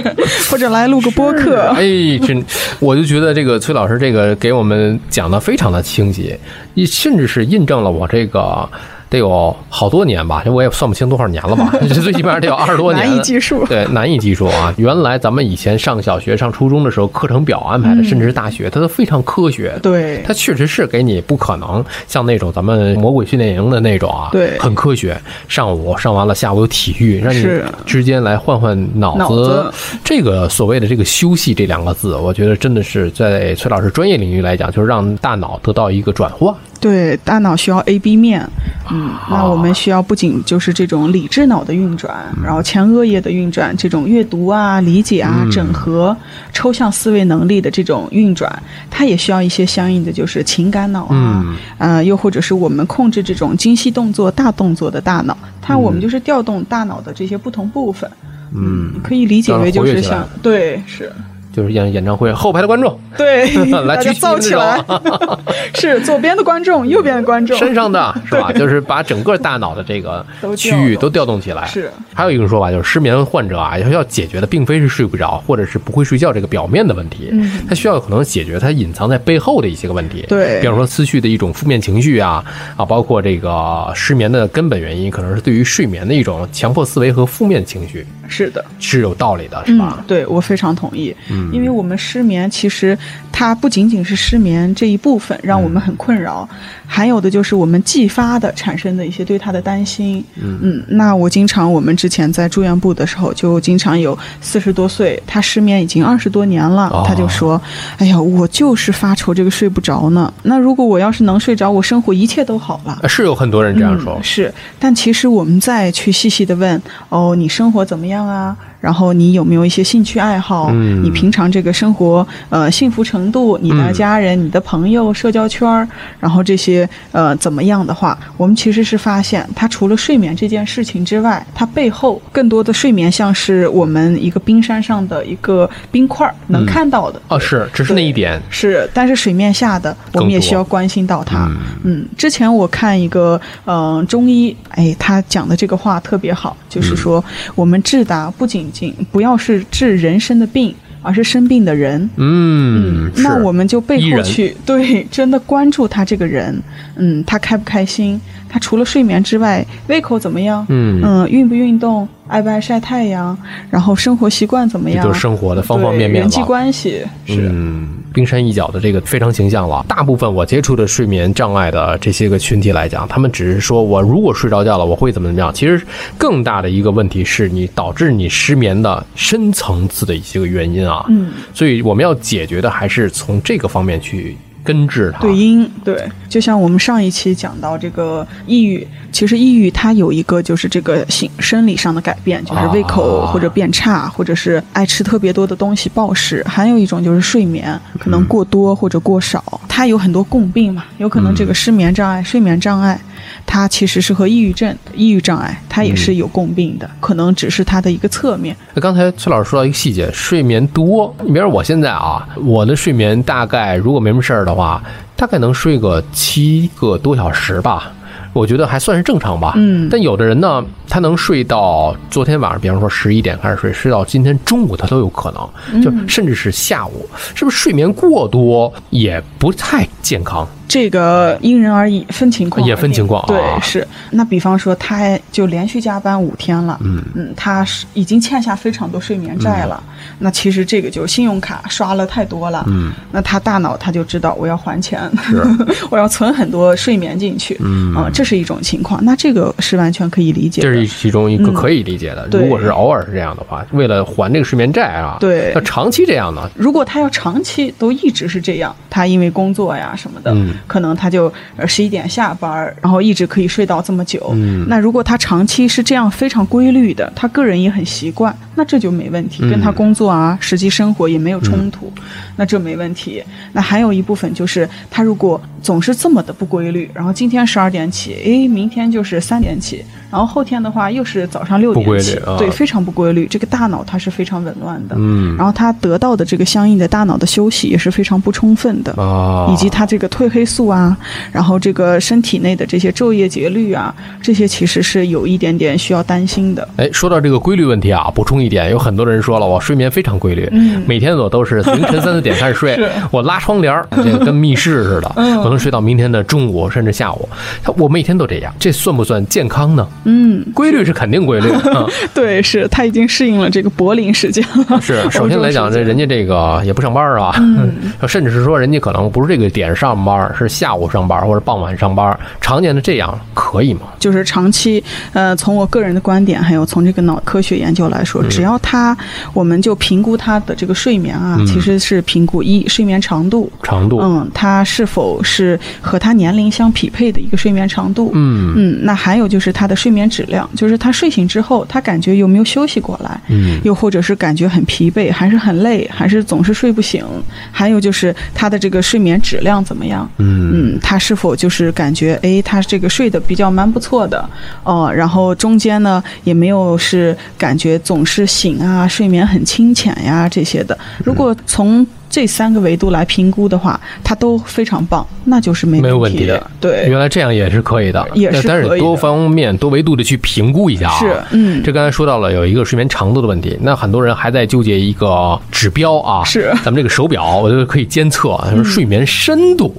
[0.50, 2.44] 或者来录个播客，哎，真，
[2.80, 6.36] 我就觉得这个崔老师这个给我们讲的非常的清晰，
[6.74, 8.70] 也甚至是印证了我这个
[9.10, 13.06] 得有好多年吧，我也算不清多少年了吧， 最起码得有二十多年。
[13.06, 13.66] 难以计数。
[13.66, 14.74] 对，难以计数啊！
[14.78, 19.74] 原来咱们以前上小学、上初中的时候，课程表安排的，甚至是大学，它都非常科学。
[19.76, 25.16] 嗯对它确实是给你不可能像那种咱们魔鬼训练营的那种啊，对很科学。
[25.48, 27.46] 上午上完了，下午有体育，让你
[27.86, 29.72] 之间来换换脑脑子
[30.04, 36.54] 这个所谓的这个休息这两个字，我觉得真的是在崔老师专业领域来讲，就是让大脑得到一个转换。
[36.86, 38.48] 对，大脑需要 A、B 面，
[38.92, 45.50] 嗯，那我们需要不仅就是这种理智脑的运转，然后前额叶的运转，这种阅读啊、理解啊、嗯。
[45.50, 46.16] 整合、
[46.54, 51.56] 抽象思维能力的这种运转，它也需要一些相应的就是情感脑啊，嗯。
[51.80, 58.08] 呃，又或者是我们控制这种精细动作、大动作的大脑，它我们就是调动大脑的这些不同部分，
[58.54, 61.12] 嗯，可以理解为就是像对是。
[61.56, 63.54] 就是演演唱会后排的观众对，
[63.86, 64.84] 来举造起来，
[65.74, 68.52] 是左边的观众，右边的观众，身上的是吧？
[68.52, 70.26] 就是把整个大脑的这个
[70.58, 71.66] 区域都调动起来。
[71.68, 80.26] 是还有一个说法就是，失眠患者啊，要要解决的并非是睡不着或者是不会睡觉这个表面的问题，嗯他需要可能解决他隐藏在背后的一些个问题。
[80.28, 82.44] 对比方说思绪的一种负面情绪啊
[82.76, 88.64] 啊，包括这个失眠的根本原因，可能是对于睡眠的一种强迫思维和负面情绪，是的。
[88.80, 91.16] 是有道理的，是吧嗯？，对我非常同意。
[91.30, 92.98] 嗯因为我们失眠，其实
[93.38, 96.48] 它不仅仅是失眠这一部分让我们很困扰，
[96.88, 100.24] 还有的就是我们继发的产生的一些对他的担心。
[100.42, 107.62] 嗯那我经常，我们之前在住院部的时候，就经常有四十多岁，他失眠已经二十多年了，哦他就说
[108.00, 110.34] ：“哎呀，我就是发愁这个睡不着呢。
[110.44, 114.24] 那如果我要是能睡着，我生活一切都好了。”是有很多人这样说嗯。
[114.24, 118.56] 是，但其实我们再去细细的问，哦，你生活怎么样啊？
[118.80, 120.70] 然后你有没有一些兴趣爱好？
[120.72, 125.88] 嗯你平常这个生活呃幸福程度，你的嗯家人、你的朋友、社交圈儿，
[126.20, 137.22] 然后这些呃怎么样的话，我们其实是发现，它除了睡眠这件事情之外，它背后更多的睡眠像是我们一个冰山上的一个冰块儿能嗯看到的。
[137.28, 138.42] 哦，是，只是那一点。
[138.50, 141.46] 是，但是水面下的我们也需要关心到它。
[141.46, 147.24] 嗯嗯，之前我看一个嗯、呃中医，哎，他讲的这个话特别好，就是说、
[147.56, 150.74] 我们治达不仅仅不要是治人生的病，
[151.06, 152.10] 而是生病的人。
[152.18, 156.60] 嗯，是那我们就背后去对真的关注他这个人，
[156.96, 158.20] 嗯，他开不开心？
[158.56, 160.66] 他除了睡眠之外，胃口怎么样？
[160.70, 162.08] 嗯嗯，运不运动？
[162.30, 163.38] 爱不爱晒太阳？
[163.70, 165.04] 然后生活习惯怎么样？
[165.04, 167.50] 这就是生活的方方对面面人际关系是。
[167.52, 169.86] 嗯，冰山一角的这个非常形象了。
[169.90, 175.54] 大部分我接触的睡眠障碍的这些个群体来讲，他们只是说我如果睡着觉了，我会怎么怎么样。
[175.54, 175.86] 其实
[176.18, 181.06] 更大的一个问题是你导致你失眠的深层次的一些个原因啊。
[181.10, 185.22] 嗯，所以我们要解决的还是从这个方面去根治它。
[185.22, 203.00] 对因，对，就像我们上一期讲到这个抑郁，其实抑郁它有一个就是这个性生理上的改变，就是胃口啊或者变差，或者是爱吃特别多的东西暴食，还有一种就是睡眠可能过多或者过少，它有很多共病嘛，有可能这个失眠障碍、睡眠障碍。
[203.46, 208.56] 它其实是和抑郁症、抑郁障碍，它也是有共病的，可能只是它的一个侧面。
[208.74, 211.16] 那刚才崔老师说到一个细节，睡眠多。
[211.24, 214.84] 你比如我现在啊，我的睡眠大概如果没什么事儿的话，
[215.16, 217.92] 大概能睡个七个多小时吧。
[218.36, 219.54] 我觉得还算是正常吧。
[219.56, 219.88] 嗯。
[219.90, 230.48] 但有的人呢，他能睡到昨天晚上，比方说十一点开始睡，睡到今天中午，他都有可能，就甚至是下午，是不是睡眠过多也不太健康？
[230.68, 233.28] 这个因人而异，分情况，也分情况啊。
[233.28, 233.88] 对，是。
[234.10, 237.02] 那比方说，他就连续加班五天了，嗯。
[237.14, 239.82] 嗯他是已经欠下非常多睡眠债了。
[240.20, 245.42] 那其实这个就信用卡刷了太多了，嗯，那他大脑他就知道我要还钱，是。
[245.92, 247.96] 我要存很多睡眠进去，嗯。
[247.96, 249.00] 啊这是一种情况。
[249.06, 252.28] 那这个是完全可以理解的，这是其中一个嗯可以理解的。
[252.28, 264.32] 对如果是偶尔是这样的话，为了还这个睡眠债啊，对要长期这样呢，如果他要长期都一直是这样，他因为工作呀什么的，嗯可能他就呃十一点下班儿，然后一直可以睡到这么久。
[264.34, 271.92] 嗯那如果他长期是这样非常规律的，他个人也很习惯，那这就没问题，嗯跟他工作啊、实际生活也没有冲突，
[272.38, 273.24] 那这没问题。
[273.54, 279.84] 那还有一部分就是他如果总是这么的不规律，然后今天十二点起，哎，明天就是三点起，
[280.16, 284.96] 然后后天的话又是早上六不规点起，律啊对，非常不规律，这个大脑它是非常紊乱的。
[284.98, 290.96] 嗯然后它得到的这个相应的大脑的休息也是非常不充分的，啊，以及它这个褪黑素啊，
[291.34, 296.66] 然后这个身体内的这些昼夜节律啊，这些其实是有一点点需要担心的。
[296.78, 302.80] 哎，说到这个规律问题啊，补充一点，有很多人说了，我睡眠非常规律，嗯每天我都是凌晨三四点开始睡，
[303.12, 307.28] 我拉窗帘儿，这个跟密室似的，嗯我能睡到明天的中午甚至下午。
[307.62, 309.86] 他我每天都这样，这算不算健康呢？
[310.06, 311.86] 嗯，规律是肯定规律，嗯。
[312.14, 314.80] 对，是他已经适应了这个柏林时间了。
[314.82, 315.02] 是。
[315.12, 317.74] 首先来讲，这人家这个也不上班啊，嗯。
[318.08, 323.82] 甚至是说人家可能不是这个点上班，是下午上班或者傍晚上班，常年的这样可以吗？
[324.00, 328.96] 就是长期，呃，从我个人的观点，还有从这个脑科学研究来说，只要他，
[329.34, 331.46] 我们就评估他的这个睡眠啊，嗯。
[331.46, 338.54] 其实是评估一睡眠长度，长度，嗯，他是否是和他年龄相匹配的一个睡眠长度，嗯。
[338.56, 347.06] 嗯，那还有就是他的睡眠质量，就是他睡醒之后，他感觉有没有休息过来，嗯又或者是感觉很疲惫，还是很累，还是总是睡不醒，
[347.52, 350.10] 还有就是他的这个睡眠质量怎么样？
[350.18, 354.28] 嗯嗯，他是否就是感觉，哎，他这个睡得比较蛮不错的，
[354.64, 360.78] 哦、然后中间呢也没有是感觉总是是醒啊、睡眠很清浅呀这些的。
[361.04, 366.50] 如果从这三个维度来评估的话，它都非常棒，那就是没没有问题题的。
[366.62, 370.98] 对，原来这样也是可以的，也是但是多方面、多维度的去评估一下啊。
[370.98, 379.76] 是，嗯，这刚才说到了有一个睡眠长度的问题，那很多人还在纠结一个指标啊，是咱们这个手表，我觉得可以监测，就是睡眠深度。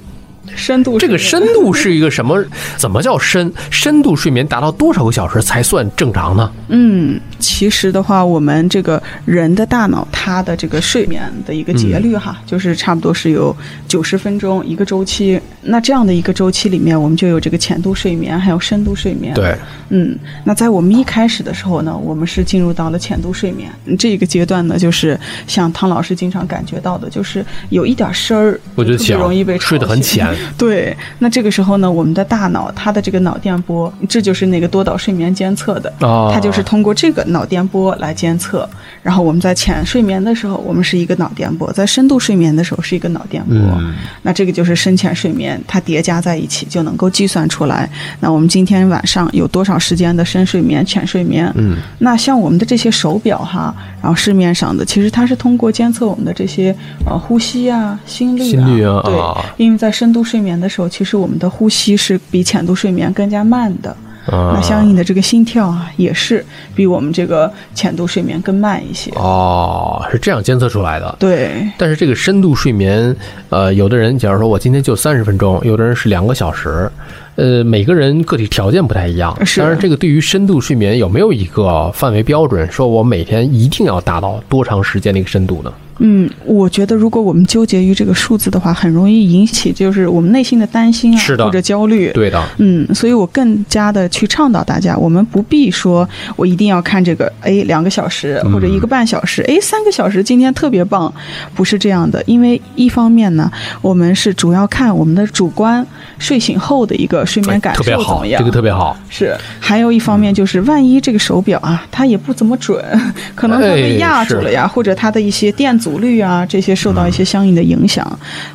[0.57, 2.43] 深度这个深度是一个什么？
[2.75, 3.53] 怎么叫深？
[3.69, 6.51] 深度睡眠达到多少个小时才算正常呢？
[6.69, 13.55] 嗯，其实的话，我们这个人的大脑它的这个睡眠的一个节律哈，就是差不多是有
[13.87, 15.39] 九十分钟一个周期。
[15.61, 19.33] 那这样的一个周期里面，我们就有这个浅度睡眠，还有深度睡眠。
[19.33, 19.55] 对，
[19.89, 30.35] 嗯，那在我们一开始的时候呢，我们是进入到了浅度睡眠嗯这个阶段呢，就是像汤老师经常感觉到的，就是有一点声儿，我觉得浅容易被吵睡得很醒浅。
[30.57, 38.69] 对，那这个时候呢，我们的大脑它的这个脑电波，这就是那个多导睡眠监测的，哦它就是通过这个脑电波来监测。
[39.01, 43.55] 然后我们在浅睡眠的时候，我们是一个脑电波；在深度睡眠的时候是一个脑电波。
[43.55, 47.89] 嗯那这个就是深浅睡眠，它叠加在一起就能够计算出来。
[48.19, 51.49] 那我们今天晚上有多少时间的深睡眠、浅睡眠？
[51.55, 53.73] 嗯，那像我们的这些手表哈，
[54.07, 56.73] 然后市面上的，其实它是通过监测我们的这些
[57.05, 63.93] 呃呼吸啊、心率啊，心率啊对啊，因为在深度睡眠的时候，其实我们的呼吸是比浅度睡眠更加慢的。
[64.27, 69.11] 啊那相应的这个心跳啊，也是比我们这个浅度睡眠更慢一些。
[69.15, 71.15] 哦，是这样监测出来的。
[71.19, 73.15] 对，但是这个深度睡眠，
[73.49, 76.89] 呃，有的人假如说我今天就三十分钟，有的人是两个小时，
[77.35, 79.33] 呃，每个人个体条件不太一样。
[79.45, 85.71] 是当然，这个对于深度睡眠有没有一个范围标准，说我每天一定要达到多长时间的一个深度呢？
[85.99, 91.45] 嗯，我觉得如果我们纠结于这个数字的话，很容易引起就是我们内心的担心啊，是的。
[91.45, 92.11] 或者焦虑。
[92.13, 101.11] 对的，嗯，所以我更加的去倡导大家，我们不必说我一定要看这个，哎，两个小时或者一个半小时，哎，三个小时，今天特别棒，
[101.55, 102.23] 不是这样的。
[102.25, 105.85] 因为一方面呢，我们是主要看我们的主观
[106.17, 108.97] 睡醒后的一个睡眠感哎特别好，受怎么样，这个特别好。
[109.09, 112.83] 是，还有一方面就是，万一这个手表啊，它也不怎么准，
[113.35, 118.05] 可能它被哎压住了呀，或者它的一些电阻率啊，这些受到一些相应的影响，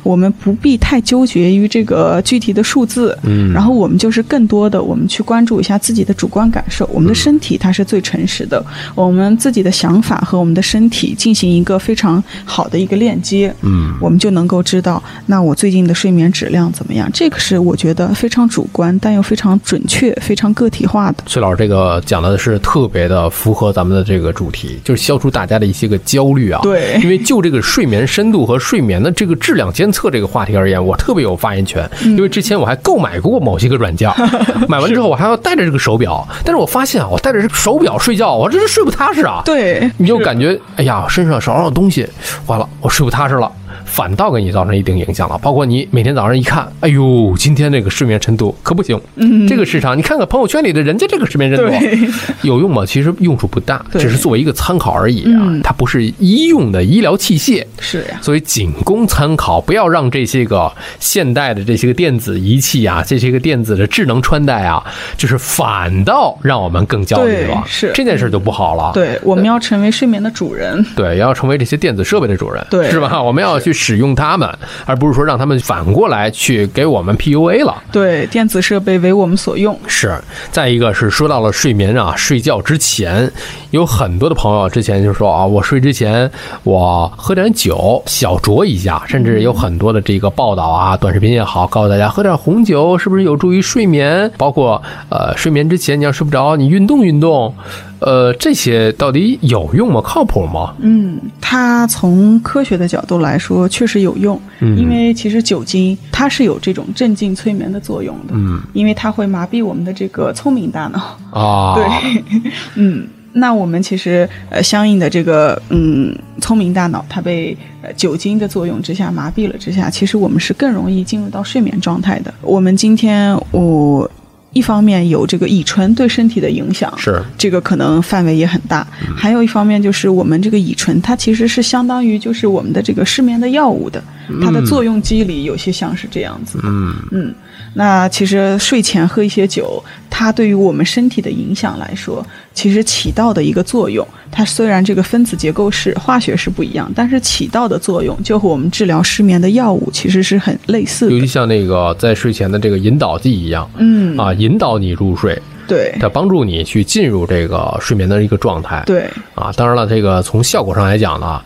[0.03, 17.09] 我们不必太纠结于这个具体的数字，嗯然后我们就是更多的，我们去关注一下自己的主观感受，我们的身体它是最诚实的，我们自己的想法和我们的身体进行一个非常好的一个链接，嗯，我们就能够知道，那我最近的睡眠质量怎么样？
[17.11, 21.23] 这个是我觉得非常主观，但又非常准确、非常个体化的。
[21.25, 26.59] 崔老师这个讲的是特别的符合咱们的这个主题，就是消除大家的一些个焦虑啊。
[26.61, 31.89] 对因为就这个睡眠深度和睡眠的这个质量监测这个话题而言，我特别有发言权。
[32.03, 34.11] 因为之前我还购买过某些个软件，
[34.69, 39.41] 买完之后我还要带着这个手表，但是我发现啊，我带着这个手表睡觉，我真是睡不踏实啊。
[39.45, 42.07] 对，你就感觉哎呀，身上少少东西，
[42.45, 43.51] 完了，我睡不踏实了。
[43.85, 52.85] 反倒给你造成一定影响了，包括你每天早上一看，哎呦，今天这个睡眠深度可不行，嗯，这个市场，你看看朋友圈里的人家这个睡眠深度有用吗？
[52.85, 55.61] 其实用处不大，只是作为一个参考而已啊，嗯。
[55.61, 64.83] 它不是医用的医疗器械，是呀，所以仅供参考，不要让这些个现代的这些个电子仪器啊，这些个电子的智能穿戴啊，
[65.17, 67.91] 就是反倒让我们更焦虑了，是。
[67.93, 68.91] 这件事就不好了。
[68.93, 70.85] 对，我们要成为睡眠的主人。
[70.95, 72.89] 对，要成为这些电子设备的主人，对。
[72.91, 73.21] 是吧？
[73.21, 74.49] 我们要去使用它们，
[74.85, 77.81] 而不是说让他们反过来去给我们 PUA 了。
[77.91, 79.77] 对，电子设备为我们所用。
[79.87, 80.13] 是，
[80.51, 83.31] 再一个是说到了睡眠啊，睡觉之前，
[83.71, 86.29] 有很多的朋友之前就说啊，我睡之前
[86.63, 94.29] 我喝点酒，小酌一下，甚至有很多的这个报道啊，短视频也好，告诉大家喝点红酒是不是有助于睡眠？
[94.37, 97.53] 包括呃，睡眠之前你要睡不着，你运动运动，
[97.99, 100.01] 呃，这些到底有用吗？
[100.03, 100.73] 靠谱吗？
[100.79, 111.17] 嗯，它从科学的角度来说确实有用，嗯因为其实酒精它是有这种镇静催眠的作用的，嗯，因为它会麻痹我们的这个聪明大脑。
[111.31, 112.41] 啊， 对，
[112.75, 122.33] 嗯，那我们其实呃相应的这个嗯聪明大脑，它被呃酒精的作用之下麻痹了之下，其实我们是更容易进入到睡眠状态的。
[122.41, 124.09] 我们今天我。
[124.53, 128.87] 一方面有这个乙醇对身体的影响，是这个可能范围也很大。
[129.15, 134.03] 还有一方面就是我们这个乙醇，它其实是相当于就是我们的这个失眠的药物的，
[134.41, 136.63] 它的作用机理有些像是这样子的。
[136.67, 137.35] 嗯嗯，
[137.73, 151.13] 那其实睡前喝一些酒，它对于我们身体的影响来说，其实起到的一个作用，它虽然这个分子结构是化学是不一样，但是起到的作用就和我们治疗失眠的药物其实是很类似的。
[151.13, 155.41] 尤其像那个在睡前的这个引导剂一样，嗯啊，引导你入睡。
[155.65, 158.83] 对它帮助你去进入这个睡眠的一个状态。
[158.85, 161.41] 对，啊，当然了，这个从效果上来讲呢，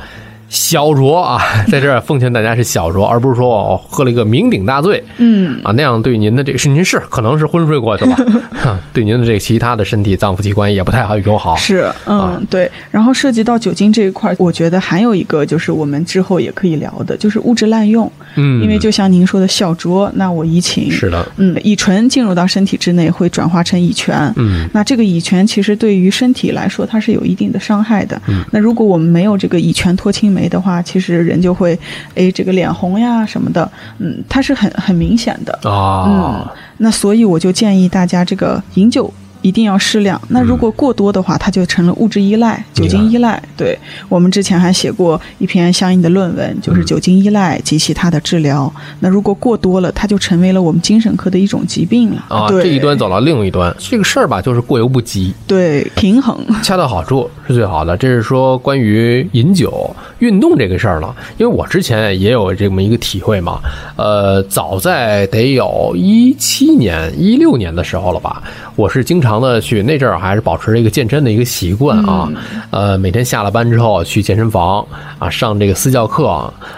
[0.50, 5.04] 小酌啊， 在这儿奉劝大家是小酌，而不是说我喝了一个酩酊大醉。
[5.18, 8.16] 嗯，啊，那样对您的这个是您是可能是昏睡过去了，
[8.94, 11.56] 对您的这个其他的身体脏腑器官也不太好友好。
[11.56, 12.42] 是，嗯，啊。
[12.50, 12.70] 对。
[12.92, 18.10] 然后涉及到酒精这一块，我觉得还有一个就是我们之后也可以聊的，就是物质滥用。
[18.36, 28.22] 嗯，因为就像您说的小酌，那我怡情是的，嗯，乙醇进入到身体之内会转化成乙醛，嗯，那这个乙醛其实对于身体来说它是有一定的伤害的。
[28.28, 28.44] 嗯。
[28.52, 31.78] 那如果我们没有这个乙醛脱氢酶的话，其实人就会，
[32.14, 35.52] 哎，这个脸红呀什么的，嗯，它是很很明显的。
[35.68, 36.48] 啊嗯，
[36.78, 39.12] 那所以我就建议大家这个饮酒。
[39.48, 40.20] 一定要适量。
[40.28, 43.42] 那如果过多的话，它就成了物质依赖、酒精依赖。
[43.56, 43.78] 对
[44.10, 48.72] 我们之前还写过一篇相应的论文，就是酒精依赖及其他的治疗。
[49.00, 52.26] 那如果过多了，它就成为了我们精神科的一种疾病了。
[52.28, 56.38] 啊，这一端走到另一端，这个事儿吧，就是过犹不及，对平衡。
[56.62, 57.96] 恰到好处是最好的。
[57.96, 63.60] 这是说关于饮酒、运动这个事儿了，因为我之前也有这么一个体会嘛。
[63.96, 68.42] 呃，早在得有一七年、一六年的时候了吧，
[68.76, 72.30] 我是经常的去那阵儿还是保持着一个健身的一个习惯啊。
[72.72, 74.86] 呃，每天下了班之后去健身房
[75.20, 76.28] 啊，上这个私教课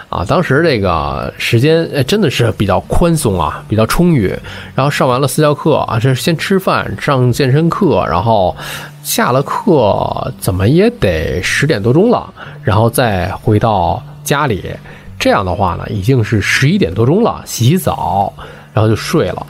[0.09, 0.25] 啊。
[0.27, 4.33] 当时这个时间呃真的是比较宽松啊，比较充裕。
[4.75, 8.55] 然后上完了私教课啊，这先吃饭，上健身课，然后
[9.03, 12.31] 下了课怎么也得十点多钟了，
[12.63, 14.63] 然后再回到家里。
[15.17, 18.31] 这样的话呢，已经是十一点多钟了，洗洗澡，
[18.73, 19.45] 然后就睡了。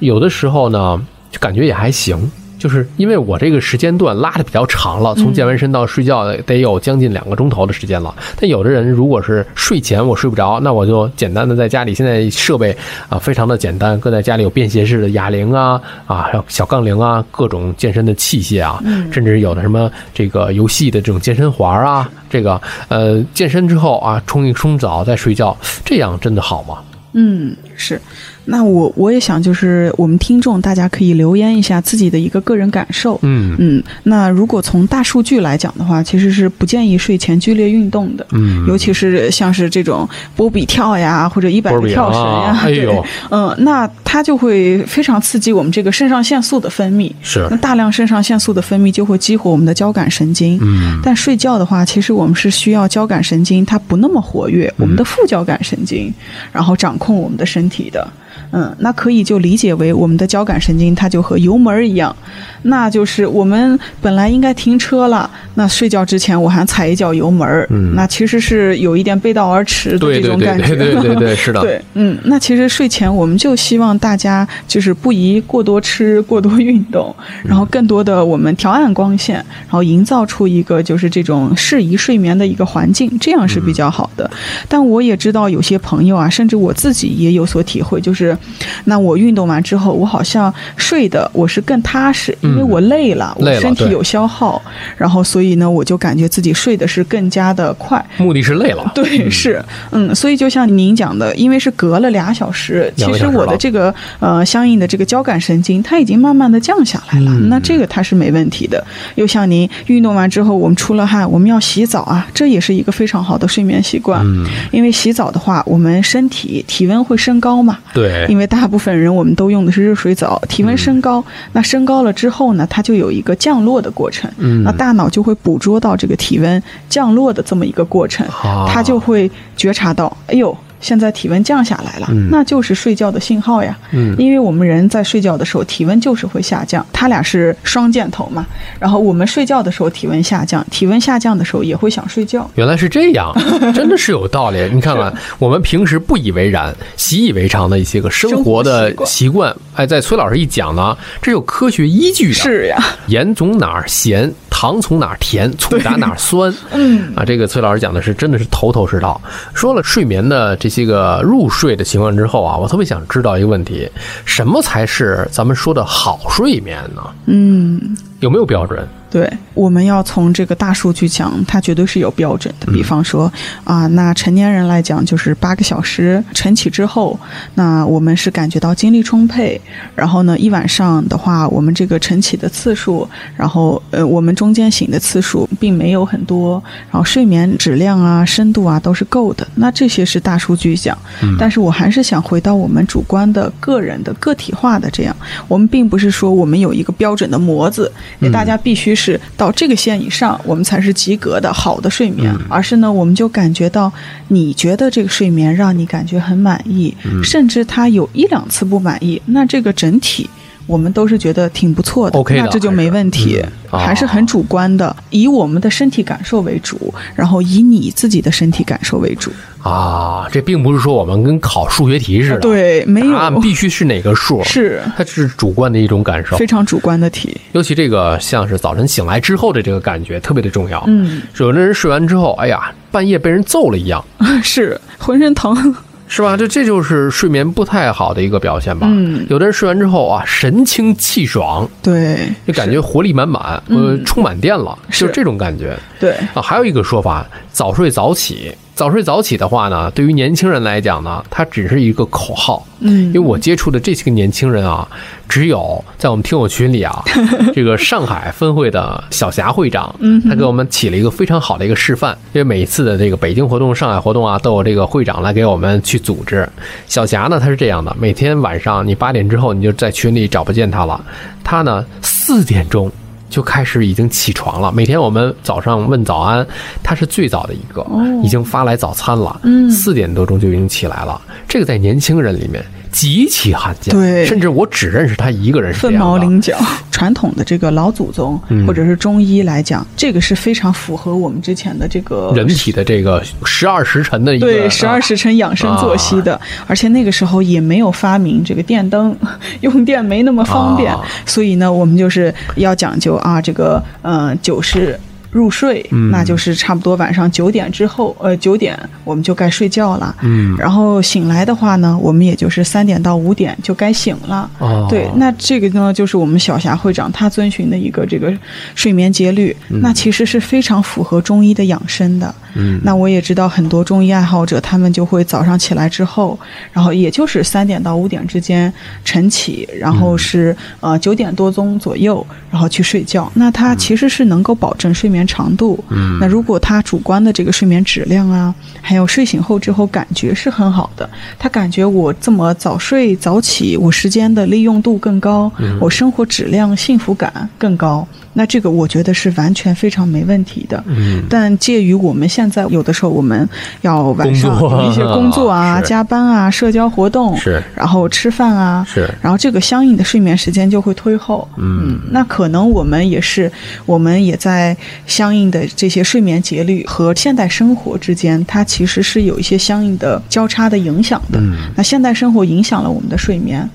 [0.00, 2.28] 有的时候呢，就感觉也还行。
[2.62, 8.14] 就是因为我这个时间段拉的比较长了，从健完身到睡觉得有将近两个钟头的时间了。
[8.40, 12.70] 但有的人如果是睡前我睡不着，那我就简单的在家里，现在设备
[13.08, 26.78] 啊非常的简单，搁在家里有便携式的哑铃啊啊，还有小杠铃啊，各种健身的器械啊，甚至有的什么这个游戏的这种健身环啊，这个呃健身之后啊冲一冲澡再睡觉，这样真的好吗？
[27.14, 28.00] 嗯，是。
[28.44, 33.16] 那我我也想，就是我们听众大家可以留言一下自己的一个个人感受。
[33.22, 38.26] 嗯嗯，那如果从大数据来讲的话，其实是不建议睡前剧烈运动的。
[38.32, 47.12] 嗯，尤其是像是这种波比跳呀，或者一百个跳绳呀，对，嗯，那它就会非常刺激我们这个肾上腺素的分泌。
[47.22, 50.58] 是那大量肾上腺素的分泌就会激活我们的交感神经。
[50.60, 56.12] 嗯但睡觉的话，其实我们是需要交感神经它不那么活跃，我们的副交感神经，
[56.50, 58.06] 然后掌控我们的身体体的。
[58.52, 62.14] 嗯，那可以就理解为我们的交感神经它就和油门儿一样，
[62.62, 70.76] 那就是我们本来应该停车了，那睡觉之前我还踩一脚油门儿，嗯那其实是有一点背道而驰的这种感觉。
[70.76, 84.30] 对对对对， 是的，对，嗯，那其实睡前我们就希望大家就是不宜过多吃、过多运动，然后更多的我们调暗光线，然后营造出一个就是这种适宜睡眠的一个环境，这样是比较好的。
[84.68, 88.36] 但我也知道有些朋友啊，甚至我自己也有所体会，就是
[88.84, 94.60] 那我运动完之后，我好像睡的我是更踏实，因为我累了，我身体有消耗，
[94.96, 98.04] 然后所以呢，我就感觉自己睡的是更加的快。
[98.18, 98.90] 目的是累了。
[98.94, 108.84] 对，是，嗯，所以就像您讲的，因为是隔了俩小时，其实我的这个呃相应的这个交感神经，它已经慢慢的降下来了，嗯那这个它是没问题的。
[109.14, 114.20] 又像您运动完之后，我们出了汗，我们要洗澡啊，这也是一个非常好的睡眠习惯。
[114.24, 130.56] 嗯，因为洗澡的话，我们身体体温会升高嘛，对，因为大部分人我们都用的是热水澡，体温升高，那升高了之后呢，它就有一个降落的过程，嗯那大脑就会捕捉到这个体温降落的这么一个过程，啊它就会觉察到，哎呦。
[130.82, 133.78] 现在体温降下来了，嗯那就是睡觉的信号呀。
[133.92, 138.44] 嗯因为我们人在睡觉的时候，体温就是会下降，它俩是双箭头嘛。
[138.78, 142.50] 然后我们睡觉的时候体温下降，体温下降的时候也会想睡觉。
[142.56, 143.32] 原来是这样，
[143.72, 144.58] 真的是有道理。
[144.72, 152.34] 你看看，我们平时不以为然、习以为常的一些个生活的习惯，哎，在崔老师一讲呢，这有科学依据的。
[152.34, 156.52] 是呀，盐从哪儿咸，糖从哪儿甜，醋打哪儿酸。
[156.72, 159.20] 嗯啊，这个崔老师讲的是真的是头头是道。
[159.54, 163.86] 说了睡眠的这这个入睡的情况之后啊，我特别想知道一个问题：
[164.24, 167.02] 什么才是咱们说的好睡眠呢？
[167.26, 168.80] 嗯，有没有标准？
[169.10, 172.72] 对，我们要从这个大数据讲，它绝对是有标准的。
[172.72, 173.30] 比方说
[173.62, 177.18] 啊，那成年人来讲就是八个小时晨起之后，
[177.56, 179.60] 那我们是感觉到精力充沛。
[179.94, 189.46] 然后呢，一晚上的话，我们这个晨起的次数，然后呃，我们中间醒的次数并没有很多，然后睡眠质量啊、深度啊都是够的。
[189.56, 190.96] 那这些是大数据讲，
[191.38, 195.14] 但是我还是想回到我们主观的个人的个体化的这样，
[195.48, 203.92] 我们并不是说我们有一个标准的模子，给大家必须是到这个线以上，我们才是及格的好的睡眠，而是呢，我们就感觉到
[204.28, 210.28] 你觉得这个睡眠让你感觉很满意，甚至他有一两次不满意，那这个整体。
[210.66, 219.30] 我们都是觉得挺不错的 OK 的那这就没问题，还是很主观的，以我们的身体感受为主，然后以你自己的身体感受为主。
[219.62, 226.46] 啊，这并不是说我们跟考数学题似的，对，没有答案必须是哪个数，是它是主观的一种感受非。
[226.46, 227.40] 常主观的题。
[227.52, 230.82] 尤其这个像是早晨醒来之后的这个感觉特别的重要。
[230.88, 234.04] 嗯，有的人睡完之后，哎呀，半夜被人揍了一样，
[234.42, 235.74] 是浑身疼。
[236.14, 236.36] 是吧？
[236.36, 238.86] 这这就是睡眠不太好的一个表现吧。
[238.90, 245.74] 嗯有的人睡完之后啊，神清气爽，对，就感觉活力满满，呃，充满电了，是就这种感觉。
[245.98, 248.54] 对，啊，还有一个说法，早睡早起。
[248.74, 252.66] 早睡早起的话呢，对于年轻人来讲呢，它只是一个口号。
[252.80, 254.88] 嗯因为我接触的这些个年轻人啊，
[255.28, 257.00] 只有在我们听友群里啊，
[257.54, 259.94] 这个上海分会的小霞会长，
[260.28, 262.16] 他给我们起了一个非常好的一个示范。
[262.32, 266.48] 因为每一次的这个北京活动、上海活动啊，都有这个会长来给我们去组织。
[266.88, 271.00] 小霞呢，他是这样的，每天晚上你八点之后，你就在群里找不见他了。
[271.44, 272.90] 他呢，四点钟。
[273.32, 274.70] 就开始已经起床了。
[274.70, 276.46] 每天我们早上问早安，
[276.82, 277.84] 他是最早的一个，
[278.22, 279.40] 已经发来早餐了。
[279.44, 281.18] 嗯四点多钟就已经起来了。
[281.48, 286.06] 这个在年轻人里面极其罕见，对甚至我只认识他一个人是这凤样的。
[286.06, 286.54] 毛麟角。
[286.90, 299.16] 传统的这个老祖宗嗯或者是中医来讲，这个是非常符合我们之前的这个人体的这个十二时辰的一个对十二时辰养生作息的，而且那个时候也没有发明这个电灯，
[299.62, 304.98] 用电没那么方便，啊所以呢，我们就是要讲究啊，这个嗯九是。
[305.32, 310.14] 入睡，嗯那就是差不多晚上九点之后，呃，九点我们就该睡觉了。
[310.20, 314.48] 嗯然后醒来的话呢，我们也就是三点到五点就该醒了。
[314.58, 318.32] 哦对，那这个呢，就是我们小霞会长他遵循的一个这个
[318.74, 322.32] 睡眠节律，那其实是非常符合中医的养生的。
[322.54, 326.38] 嗯那我也知道很多中医爱好者，他们就会早上起来之后，
[326.70, 328.70] 然后也就是三点到五点之间
[329.02, 333.32] 晨起，然后是、呃九点多钟左右，然后去睡觉。
[333.34, 335.82] 那他其实是能够保证睡眠长度。
[335.90, 341.08] 嗯那如果他主观的这个睡眠质量啊，还有睡醒后之后感觉是很好的，
[341.38, 345.50] 他感觉我这么早睡早起，我时间的利用度更高，
[345.80, 348.06] 我生活质量、幸福感更高。
[348.34, 350.82] 那这个我觉得是完全非常没问题的。
[350.86, 353.48] 嗯但介于我们现在有的时候我们
[353.82, 361.46] 要晚上有一些工作啊、 是加班啊、社交活动，是然后吃饭啊，是然后这个相应的睡眠时间就会推后。
[361.56, 363.50] 嗯那可能我们也是，
[363.86, 364.76] 我们也在
[365.06, 371.38] 相应的这些睡眠节律和现代生活之间，它其实是有一些相应的交叉的影响的。
[371.40, 373.68] 嗯那现代生活影响了我们的睡眠。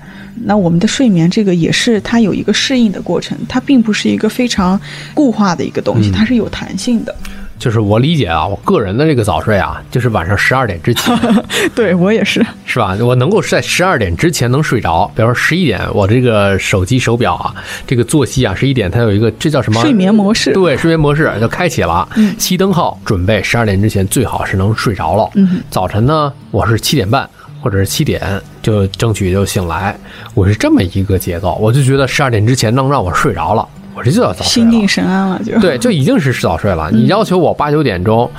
[0.44, 4.80] 那我们的睡眠这个也是它有一个适应的过程，它并不是一个非常
[5.14, 7.14] 固化的一个东西，嗯它是有弹性的。
[7.58, 11.18] 就是我理解啊，我个人的这个早睡啊，就是晚上十二点之前，
[11.74, 12.96] 对我也是，是吧？
[13.00, 17.52] 我能够在十二点之前能睡着，比方说十一点，我这个手机手表啊，
[17.84, 20.52] 这个作息啊，十一点它有一个这叫什么睡眠模式。
[20.52, 25.28] 对，睡眠模式就开启了，嗯熄灯号，准备十二点之前最好是能睡着了。
[25.34, 27.28] 嗯，早晨呢，我是七点半
[27.60, 28.20] 或者是七点
[28.62, 29.96] 就争取就醒来，
[30.34, 35.58] 我是这么一个节奏，我就觉得十二点之前能让我睡着了，我这就叫早睡了心定神安了就。
[35.60, 36.90] 对，就已经是早睡了。
[36.92, 38.30] 你要求我八九点钟，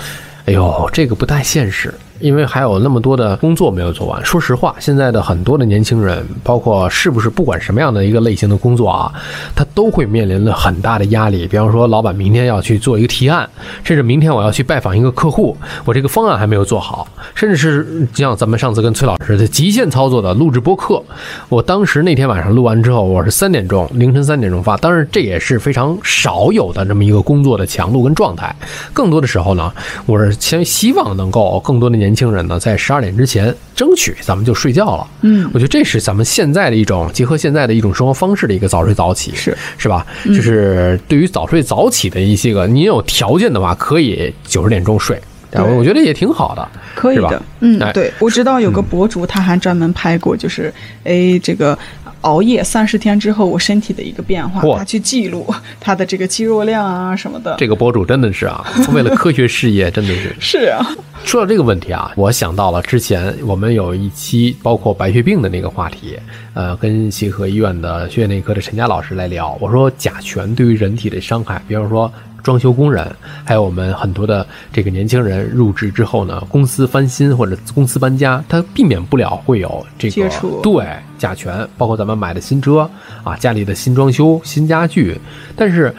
[0.46, 1.94] 哎呦，这个不太现实。
[2.20, 4.24] 因为还有那么多的工作没有做完。
[4.24, 9.12] 说实话，现在的很多的年轻人，包括是不是不管什么样的一个类型的工作啊，
[9.56, 11.48] 他都会面临着很大的压力。
[11.48, 13.50] 比方说，老板明天要去做一个提案，
[13.84, 15.56] 甚至明天我要去拜访一个客户，
[15.86, 21.02] 我这个方案还没有做好，甚至是像咱们上次跟崔老师的极限操作的录制播客，
[21.48, 28.54] 我当时那天晚上录完之后，我是三点钟凌晨三点钟发，当然这也是非常少有的这么一个工作的强度跟状态。
[28.94, 29.72] 更多的时候呢，
[30.06, 35.07] 我是先希望能够更多的年轻人呢，在十二点之前争取咱们就睡觉了。
[35.22, 40.05] 嗯我觉得这是咱们现在的一种结合现在的一种生活方式的一个早睡早起，是是吧？
[40.26, 45.20] 就是对于早睡早起的一些个，你有条件的话，可以九十点钟睡。
[45.51, 50.72] 对我觉得也挺好的，可以的，嗯哎，对，我知道有个博主，他还专门拍过，就是，
[51.03, 51.76] 哎，这个
[52.22, 55.46] 熬夜三十天之后我身体的一个变化，嚯他去记录
[55.80, 57.56] 他的这个肌肉量啊什么的。
[57.58, 60.36] 这个博主真的是啊， 为了科学事业，真的是。
[60.40, 60.86] 是啊，
[61.24, 66.18] 说到这个问题啊，我想到了之前我们有一期包括白血病的那个话题，
[66.54, 69.58] 呃，跟协和医院的血液内科的陈佳老师来聊。
[69.62, 72.12] 我说甲醛对于人体的伤害，比方说
[72.44, 73.10] 装修工人，
[73.44, 80.86] 还有我们很多的这个年轻人入职之后呢，公司翻新或者公司搬家，它避免不了会有这个接触对
[81.18, 82.90] 甲醛，包括咱们买的新车
[83.24, 85.20] 啊，家里的新装修、新家具，
[85.56, 85.94] 但是。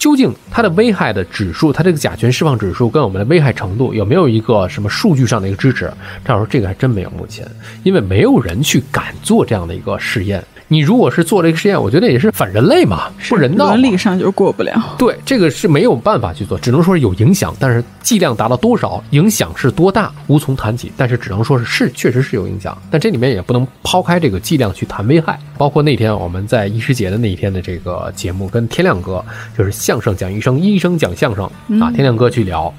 [0.00, 5.92] 究竟它的危害的指数，它这个甲醛释放指数跟我们的危害程度有没有一个什么数据上的一个支持？
[6.24, 7.46] 这样说这个还真没有，目前
[7.82, 10.42] 因为没有人去敢做这样的一个试验。
[10.72, 13.74] 你如果是做这个实验，我觉得也是反人类嘛，不人道嘛。
[13.74, 14.94] 伦理上就是过不了。
[14.96, 20.90] 对，这个是没有办法去做，只能说是有影响，但是剂量达到多少，影响是多大，无从谈起。
[20.96, 25.38] 但是只能说是是确实是有影响，但这里面也不能抛开这个剂量去谈危害。
[25.58, 29.22] 包括那天我们在医师节的那一天的这个节目，跟天亮哥
[29.58, 31.44] 就是相声讲医生，医生讲相声
[31.80, 32.72] 啊，天亮哥去聊。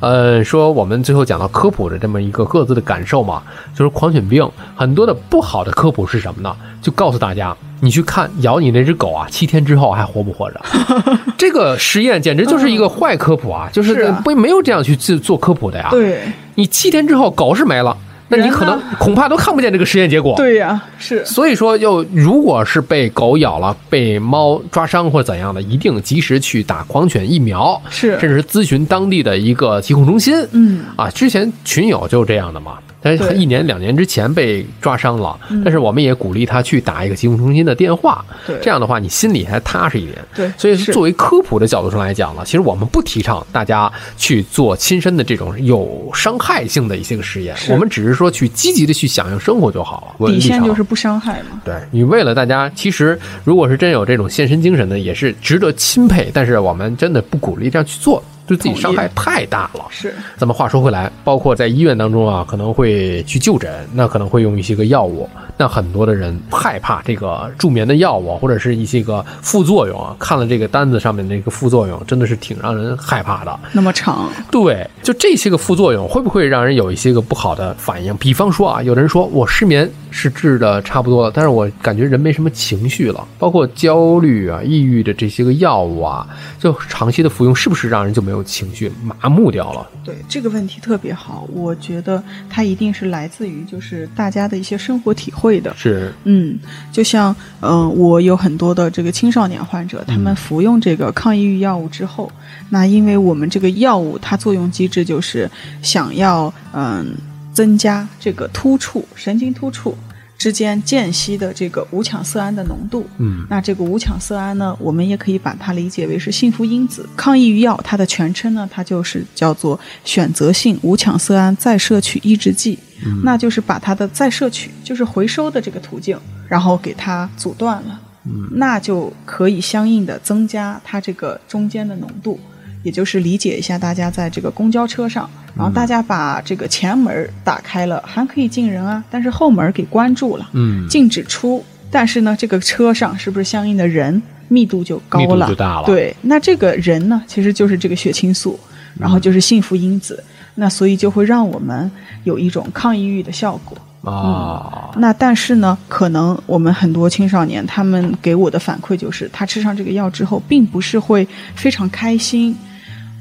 [0.00, 3.40] 呃，说我们最后讲到科普的这么一个各自的感受嘛，
[3.72, 6.56] 就是狂犬病很多的不好的科普是什么呢？
[6.82, 10.60] 就告诉大家，你去看咬你那只狗啊，七天之后还活不活着？
[11.38, 13.70] 这个实验简直就是一个坏科普啊！
[13.72, 15.86] 就是不没有这样去做做科普的呀。
[15.92, 16.22] 对
[16.56, 17.96] 你七天之后狗是没了，
[18.28, 20.34] 那你可能恐怕都看不见这个实验结果。
[20.36, 30.34] 对呀、是所以说，又如果是被狗咬了、被猫抓伤或者怎样的，一定及时去打狂犬疫苗，是甚至是咨询当地的一个疾控中心。
[30.52, 32.78] 嗯啊，之前群友就是这样的嘛。
[33.06, 40.18] 但是他一年两年之前被抓伤了，嗯但是我们也鼓励他去打一个疾控中心的电话，对这样的话你心里还踏实一点。
[40.34, 50.26] 对所以作为科普的角度上来讲呢，其实我们不提倡大家去做亲身的这种有伤害性的一些个实验，我们只是说去积极的去响应生活就好了。
[50.26, 51.60] 底线就是不伤害嘛。
[51.64, 56.28] 对你为了大家，其实如果是真有这种献身精神的，也是值得钦佩。
[56.34, 59.84] 但是我们真的不鼓励这样去做，对自己伤害太大了。
[59.90, 70.14] 是咱们话说回来，包括在医院当中啊，可能会去就诊，那可能会用一些个药物，那很多的人害怕这个助眠的药物或者是一些个副作用啊。
[70.18, 73.58] 看了这个单子上面那个副作用，真的是挺让人害怕的。
[73.72, 78.16] 那么长，对，就这些个副作用会不会让人有一些个不好的反应？
[78.16, 86.26] 比方说啊，有的人说我失眠是治的差不多了，但是我感觉人没什么情绪了，包括焦虑啊、抑郁的这些个药物啊，
[86.58, 89.86] 就长期的服用，是不是让人就没有情绪，麻木掉了？
[90.04, 95.74] 对这个问题特别好，我觉得它一定是来自于就是大家的一些生活体会的。
[95.76, 96.58] 是，嗯，
[96.92, 102.30] 就像嗯、呃我有很多的这个青少年患者，他们服用这个抗抑郁药物之后，
[102.70, 105.50] 那因为我们这个药物它作用机制就是
[105.82, 107.14] 想要嗯、
[107.52, 109.96] 增加这个突触神经突触
[110.38, 113.06] 之间间隙的这个五羟色胺的浓度。
[113.18, 117.08] 嗯那这个五羟色胺呢，我们也可以把它理解为是幸福因子。
[117.16, 122.78] 抗抑郁药它的全称呢，它就是叫做选择性五羟色胺再摄取抑制剂。
[123.04, 126.18] 嗯那就是把它的再摄取，就是回收的这个途径，
[126.48, 128.00] 然后给它阻断了。
[128.24, 132.40] 嗯那就可以相应的增加它这个中间的浓度。
[132.86, 140.48] 也就是理解一下，大家在这个公交车上，然后大家把这个前门打开了，还可以进人啊，但是后门给关住了。
[140.52, 145.48] 嗯，禁止出，但是呢，这个车上是不是相应的人密度就高密度了？
[145.48, 148.56] 就大了对，那这个人呢，其实就是这个血清素，
[148.96, 150.22] 然后就是幸福因子，
[150.54, 151.90] 那所以就会让我们
[152.22, 153.76] 有一种抗抑郁的效果。
[154.08, 161.26] 啊，那但是呢，可能我们很多青少年他们给我的反馈就是，他吃上这个药之后，并不是会
[161.56, 162.54] 非常开心。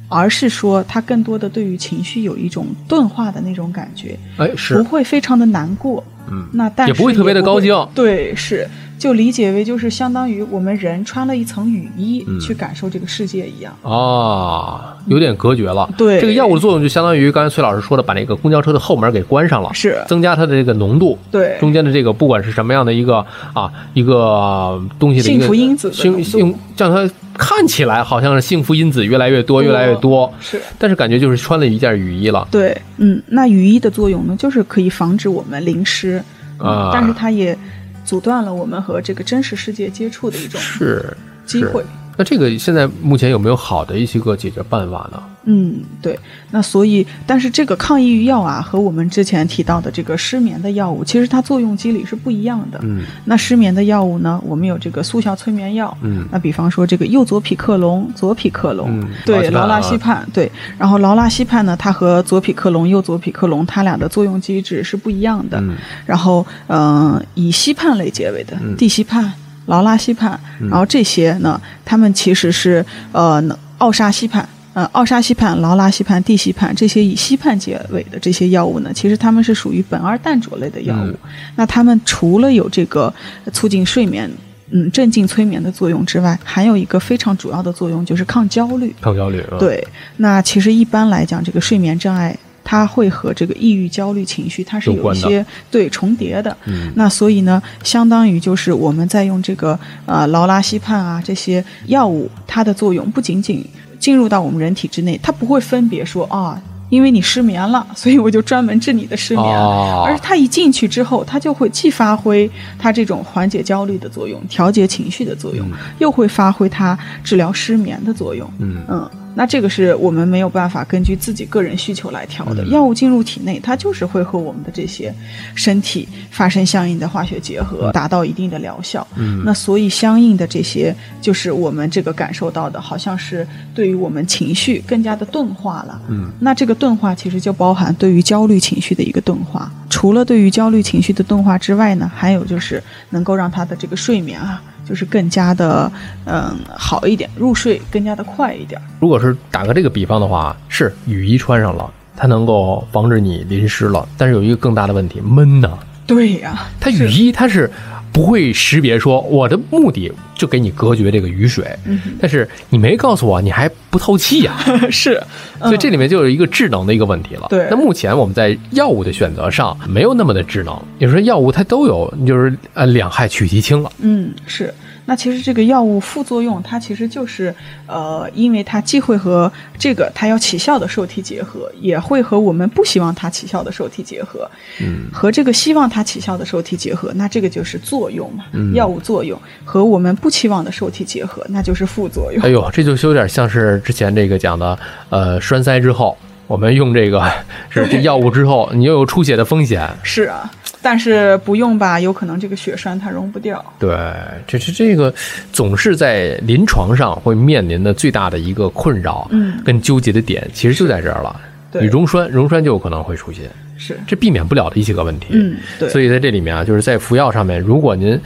[0.08, 4.78] 而是说，他更多的对于情绪有一种钝化的那种感觉，哎，是。
[4.78, 7.76] 不，会非常的难过，嗯，那但是也不会特别的高兴。
[7.94, 13.74] 对，是就理解为就是相当于我们人穿了一层雨衣嗯去感受这个世界一样。
[13.84, 15.90] 啊，有点隔绝了。
[15.98, 21.18] 对这个药物的作用就相当于刚才崔老师说的，把那个公交车的后门给关上了，是增加它的这个浓度。
[21.32, 32.48] 对中间的这个不管是什么样的一个啊一个东西的一个幸福因子幸幸让它看起来好像是幸福因子越来越多越来越多，是但是感觉就是穿了一件雨衣了。
[32.50, 36.24] 对，嗯，那雨衣的作用呢，就是可以防止我们淋湿，
[36.60, 37.58] 嗯啊但是它也
[38.06, 41.84] 阻断了我们和这个真实世界接触的一种是机会。
[42.18, 45.22] 那这个现在目前有没有好的一些个解决办法呢？
[45.48, 46.18] 嗯，对。
[46.50, 52.80] 那所以，但是这个抗抑郁药啊，和我们之前提到的这个失眠的药物，其实它作用机理是不一样的。
[52.82, 55.96] 嗯，那失眠的药物呢，我们有这个速效催眠药。
[56.02, 60.52] 嗯那比方说这个右左匹克隆、左匹克隆，嗯对，劳拉西西泮，对。
[60.80, 65.60] 然后劳拉西泮呢，它和左匹克隆、右左匹克隆，它俩的作用机制是不一样的。
[65.62, 69.24] 嗯然后，嗯、以西泮类结尾的，嗯地西泮、
[69.66, 70.38] 劳拉西泮，
[70.70, 73.44] 然后这些呢，他们其实是呃
[73.78, 74.44] 奥沙西泮。
[74.74, 81.08] 呃，奥沙西泮、劳拉西泮、地西泮这些以西泮结尾的这些药物呢，其实它们是属于苯二氮卓类的药物。
[81.08, 81.18] 嗯
[81.56, 83.14] 那它们除了有这个
[83.54, 84.30] 促进睡眠、
[84.72, 88.94] 嗯镇静催眠的作用之外，还有一个非常主要的作用就是抗焦虑。
[89.00, 89.42] 抗焦虑。
[89.50, 89.88] 嗯，对，
[90.18, 96.58] 那其实一般来讲，这个睡眠障碍它会和这个抑郁、焦虑情绪它是有一些对重叠的。
[96.66, 103.64] 嗯那所以呢，相当于就是我们在用这个呃劳拉西泮啊这些药物，它的作用不仅仅
[104.00, 106.62] 进入到我们人体之内，它不会分别说啊。
[106.90, 109.44] 因为你失眠了，所以我就专门治你的失眠。
[109.44, 118.48] 哦而它一进去之后，它就会既发挥它这种缓解焦虑的作用、调节情绪的作用，又会发挥它治疗失眠的作用。
[118.60, 122.66] 嗯嗯，那这个是我们没有办法根据自己个人需求来调的。
[122.68, 125.14] 药物进入体内，它就是会和我们的这些
[125.54, 129.06] 身体发生相应的化学结合，达到一定的疗效。
[129.18, 136.02] 嗯那所以相应的这些，就是我们这个感受到的，好像是对于我们情绪更加的钝化了。
[136.08, 139.72] 嗯，那这个钝化其实就包含对于焦虑情绪的一个钝化。
[139.90, 142.82] 除了对于焦虑情绪的钝化之外呢，还有就是
[143.12, 145.92] 能够让他的这个睡眠啊，就是更加的
[146.26, 148.80] 嗯好一点，入睡更加的快一点。
[149.00, 155.70] 如果是打个这个比方的话，是雨衣穿上了，它能够防止你淋湿了，但是有一个更大的问题，闷呢。
[156.08, 157.70] 对呀、它雨衣它是
[158.16, 164.56] 不会识别说我的目的就给你隔绝这个雨水，嗯但是你没告诉我你还不透气呀、
[164.90, 165.22] 是，
[165.60, 167.48] 所以这里面就有一个智能的一个问题了。
[167.50, 173.92] 对那目前我们在药物的选择上没有那么的智能，有时候药物它都有，就是呃两害取其轻了。
[174.00, 174.74] 嗯，是。
[175.06, 177.54] 那其实这个药物副作用，它其实就是
[177.86, 184.50] 呃，因为它既会和这个它要起效的受体结合，也会和我们不希望它起效的受体结合。
[184.82, 192.44] 嗯，和这个希望它起效的受体结合，那这个就是作用嘛，嗯药物作用和我们不期望的受体结合，那就是副作用。
[192.44, 194.78] 哎呦，这就有点像是之前这个讲的，
[195.10, 197.24] 呃，栓塞之后，我们用这个
[197.70, 199.90] 是这药物之后，你又有出血的风险。
[200.04, 200.50] 是啊，
[200.82, 203.64] 但是不用吧，有可能这个血栓它溶不掉。
[203.80, 203.98] 对，
[204.46, 205.14] 这是这个
[205.52, 211.40] 总是在临床上会面临的最大的一个困扰，嗯跟纠结的点其实就在这儿了。
[211.72, 215.28] 对你溶栓，溶栓就有可能会出现，是，这避免不了的一些个问题。
[215.32, 218.18] 嗯，对，所以在这里面啊，就是在服药上面，如果您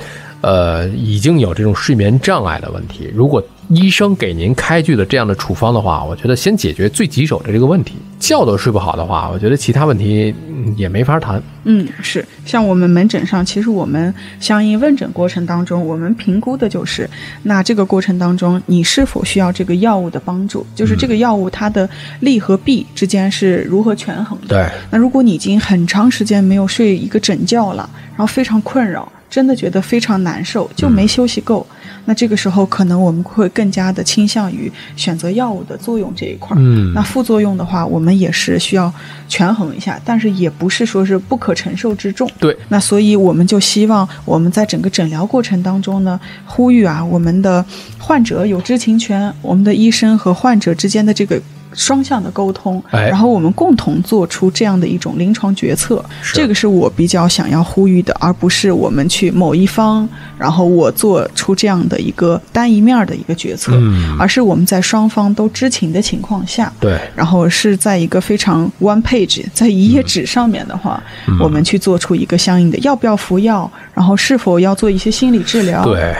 [0.41, 7.95] 呃已经有这种睡眠障碍的问题，如果医生给您开具的这样的处方的话，我觉得先解决最棘手的这个问题。
[8.19, 11.41] 觉都睡不好的话，我觉得其他问题嗯也没法谈。
[11.63, 17.09] 嗯，是像我们门诊上，其实我们相应问诊过程当中，我们评估的就是，
[17.43, 21.89] 那这个过程当中，你是否需要这个药物的帮助，就是这个药物它的
[22.19, 24.47] 利和弊之间是如何权衡的。
[24.47, 31.65] 对，那如果你已经很长时间没有睡一个整觉了，然后非常困扰，真的觉得非常难受，就没休息够，
[32.05, 36.59] 那这个时候可能我们会更加的倾向于选择药物的作用这一块儿。
[36.59, 38.91] 嗯那副作用的话，我们也是需要
[39.27, 42.29] 权衡一下，但是也不是说是不可承受之重。
[42.39, 47.63] 对，那所以我们就希望我们在整个诊疗过程当中呢，呼吁啊，我们的
[47.99, 51.39] 患者有知情权，我们的医生和患者之间的这个。
[51.79, 53.07] 双向的沟通，哎。
[53.07, 56.03] 然后我们共同做出这样的一种临床决策，
[56.33, 60.07] 这个是我比较想要呼吁的，而不是我们去某一方，
[60.37, 64.17] 然后我做出这样的一个单一面的一个决策，嗯。
[64.19, 71.39] 而是我们在双方都知情的情况下，对，然后是在一个非常 one page，在一页纸上面的话，嗯。
[71.39, 76.13] 我们去做出一个相应的要不要服药，然后是否要做一些心理治疗。，对，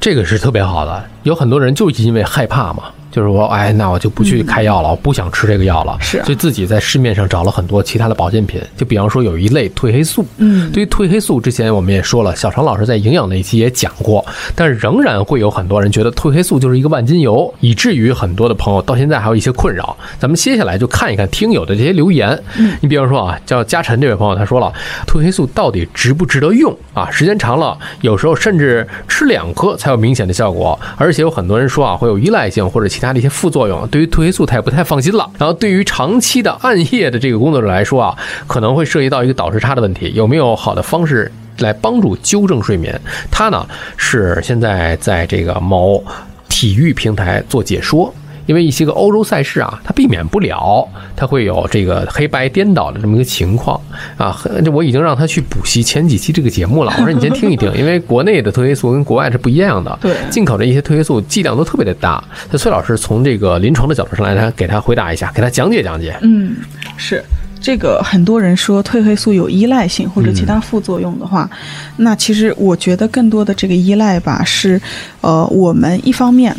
[0.00, 1.04] 这个是特别好的。
[1.22, 2.84] 有很多人就是因为害怕嘛，
[3.16, 6.24] 就是说，哎，那我就不去开药了，我不想吃这个药了，是啊。
[6.26, 10.70] 所以自己在市面上找了很多其他的保健品，就比方说有一类褪黑素，嗯。
[10.70, 14.22] 对于褪黑素之前我们也说了，小常老师在营养那一期也讲过，
[14.54, 19.96] 但是仍然会有很多人觉得褪黑素就是一个万金油，以至于很多的朋友到现在还有一些困扰。
[20.18, 22.38] 咱们接下来就看一看听友的这些留言，
[22.82, 24.70] 你比方说啊，叫嘉晨这位朋友，他说了，
[25.06, 26.76] 褪黑素到底值不值得用？
[26.92, 27.10] 啊？
[27.10, 35.30] 时间长了，有时候甚至吃两颗才有明显的效果，而且有很多人说啊会有依赖性或者其他它的一些副作用，对于褪黑素他也不太放心了。
[35.38, 41.30] 然后对于长期的暗夜的这个工作者来说啊，可能会涉及到一个倒时差的问题，有没有好的方式？
[41.60, 43.00] 来帮助纠正睡眠，
[43.30, 46.04] 他呢是现在在这个某
[46.50, 48.12] 体育平台做解说。
[48.46, 53.80] 因为一些个欧洲赛事啊，它避免不了，它会有这个黑白颠倒的这么一个情况
[54.16, 54.36] 啊。
[54.64, 62.22] 这我已经让他去补习前几期这个节目了， 我说你先听一听，因为国内的褪黑素跟国外是不一样的，对进口的一些褪黑素剂量都特别的大。
[62.50, 66.16] 那崔老师从这个临床的角度上来，他给他回答一下，给他讲解讲解。
[66.22, 66.56] 嗯，
[66.96, 67.22] 是
[67.60, 71.50] 这个很多人说褪黑素有依赖性或者其他副作用的话，
[71.96, 74.80] 那其实我觉得更多的这个依赖吧是，
[75.20, 76.54] 呃，我们一方面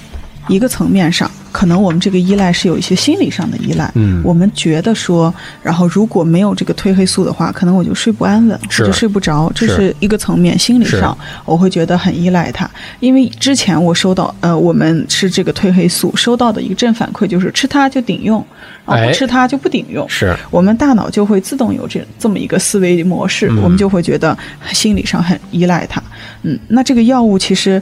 [0.49, 1.29] 一个层面上。
[1.57, 4.21] 可能我们这个依赖是有一些心理上的依赖，嗯。
[4.23, 5.33] 我们觉得说，
[5.63, 8.83] 然后如果没有这个褪黑素的话，可能我就睡不安稳，是。
[8.83, 9.75] 或者睡不着，这是。
[9.75, 12.69] 是一个层面，心理上我会觉得很依赖它。
[12.99, 18.45] 因为之前我收到，呃，我们吃这个褪黑素收到的一个正反馈就是吃它就顶用，
[18.85, 19.07] 然后哎。
[19.07, 20.35] 不吃它就不顶用，是。
[20.51, 23.63] 我们大脑就会自动有这这么一个思维模式，嗯。
[23.63, 24.37] 我们就会觉得
[24.73, 26.03] 心理上很依赖它。
[26.43, 27.81] 嗯，那这个药物其实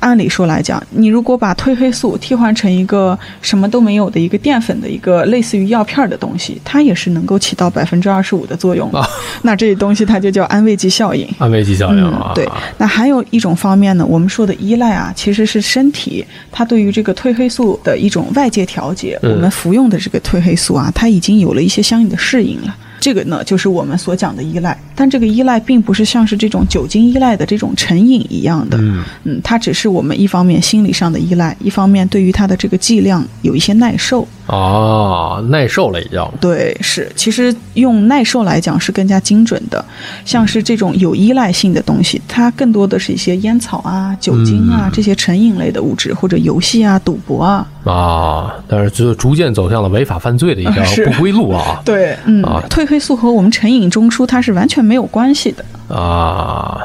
[0.00, 8.90] 按理说来讲，你如果把褪黑素替换成一个什么都没有的一个淀粉的一个类似于药片儿的东西，它也是能够起到百分之二十五的作用
[9.42, 11.28] 那这东西它就叫安慰剂效应。
[11.38, 12.48] 安慰剂效应啊嗯，，对。
[12.78, 19.18] 那还有一种方面呢，我们说的依赖啊，其实是身体它对于这个褪黑素的一种外界调节。
[19.22, 22.74] 嗯我们服用的这个褪黑素啊，它已经有了一些相应的适应了。
[23.06, 34.26] 这个呢，就是我们所讲的依赖，但这个依赖并不是像是这种酒精依赖的这种成瘾一样的，嗯嗯，它只是我们一方面心理上的依赖，一方面对于它的这个剂量有一些耐受。
[34.46, 36.24] 哦，耐受了已经。
[36.40, 39.84] 对，是，其实用耐受来讲是更加精准的。
[40.24, 47.66] 像是这种有依赖性的东西，它更多的是一些烟草啊、酒精啊、嗯这些成瘾类的物质，或者游戏啊、赌博啊。
[47.84, 55.64] 啊，但是就逐渐走向了违法犯罪的一条 不归路啊对，嗯，啊褪黑素和我们成瘾中枢它是完全没有关系的。
[55.94, 56.80] 啊，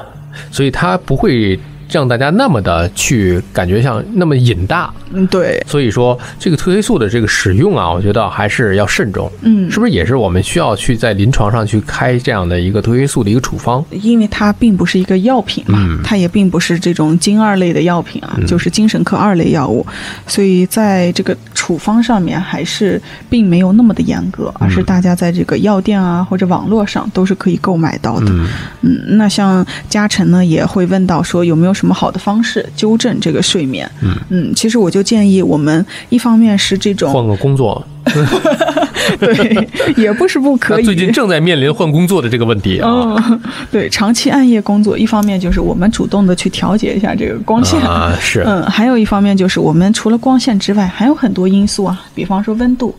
[0.51, 1.59] 所以它不会
[1.91, 4.91] 让大家那么的去感觉像那么瘾大。
[5.13, 9.29] 嗯，对，所以说，这个褪黑素的这个使用啊，我觉得还是要慎重。
[9.41, 13.83] 嗯是不是也是我们需要去在临床上去开这样的一个褪黑素的一个处方？
[13.91, 19.85] 因为它并不是一个药品嘛，嗯它也并不是这种精二类的药品啊，就是精神科二类药物，
[20.27, 22.99] 所以在这个处方上面还是
[23.29, 28.25] 并没有那么的严格，而是大家在这个药店啊或者网络上都是可以购买到的。
[28.29, 28.47] 嗯
[28.81, 33.87] 嗯，那像嘉诚呢也会问到说有没有什么好的方式纠正这个睡眠？
[34.29, 37.85] 嗯其实我就建议我们一方面是这种换个工作，
[39.19, 40.83] 对，也不是不可以。
[40.83, 42.89] 最近正在面临换工作的这个问题啊。
[42.89, 43.41] 嗯，
[43.71, 52.93] 对，长期暗夜工作，一方面就是我们主动的去调节一下这个光线，啊，是，嗯，还有一方面就是我们除了光线之外，还有很多因素啊，比方说温度，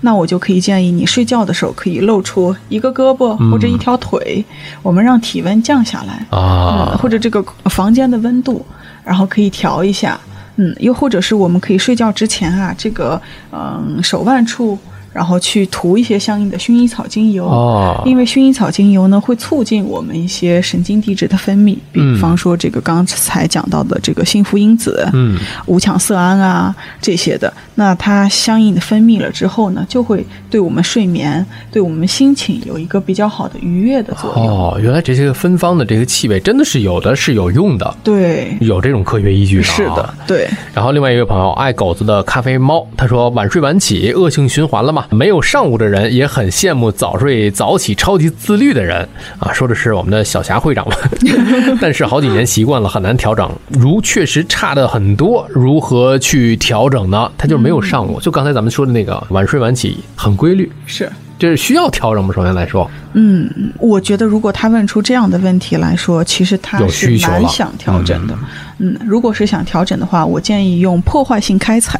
[0.00, 4.44] 那我就可以建议你睡觉的时候可以露出一个胳膊或者一条腿，
[4.82, 6.90] 我们让体温降下来，啊。
[6.92, 8.64] 嗯，或者这个房间的温度，
[9.04, 10.18] 然后可以调一下，
[10.56, 13.20] 嗯，又或者是我们可以睡觉之前啊，这个
[13.52, 14.78] 嗯手腕处。
[15.16, 34.46] 然后去涂一些相应的薰衣草精油，哦因为薰衣草精油呢会促进我们一些神经递质的分泌，比嗯方说这个刚才讲到的这个幸福因子，嗯，五羟色胺啊这些的，那它相应的分泌了之后呢，就会对我们睡眠、对我们心情有一个比较好的愉悦的作用。
[34.46, 39.72] 哦，原来这些个芬芳的这个气味真的是有的是有用的，对，有这种科学依据的、啊。
[39.74, 40.14] 是的，。
[40.26, 45.05] 对，然后另外一位朋友爱狗子的咖啡猫，他说晚睡晚起，恶性循环了嘛？
[45.10, 50.96] 没有上午的人也很羡慕早睡早起、超级自律的人啊，说的是我们的小霞会长吧？
[51.80, 53.50] 但是好几年习惯了，很难调整。
[53.68, 57.30] 如确实差的很多，如何去调整呢？
[57.38, 61.10] 他就是没有上午，就刚才咱们说的那个晚睡晚起很规律，是。
[61.38, 62.32] 这是需要调整吗？
[62.34, 63.46] 首先来说，嗯，
[63.78, 68.34] 我觉得如果他问出这样的问题来说，其实他有是需求了蛮想调整的。
[68.34, 68.38] 嗯
[69.04, 71.98] 如果是想调整的话，我建议用破坏性开采。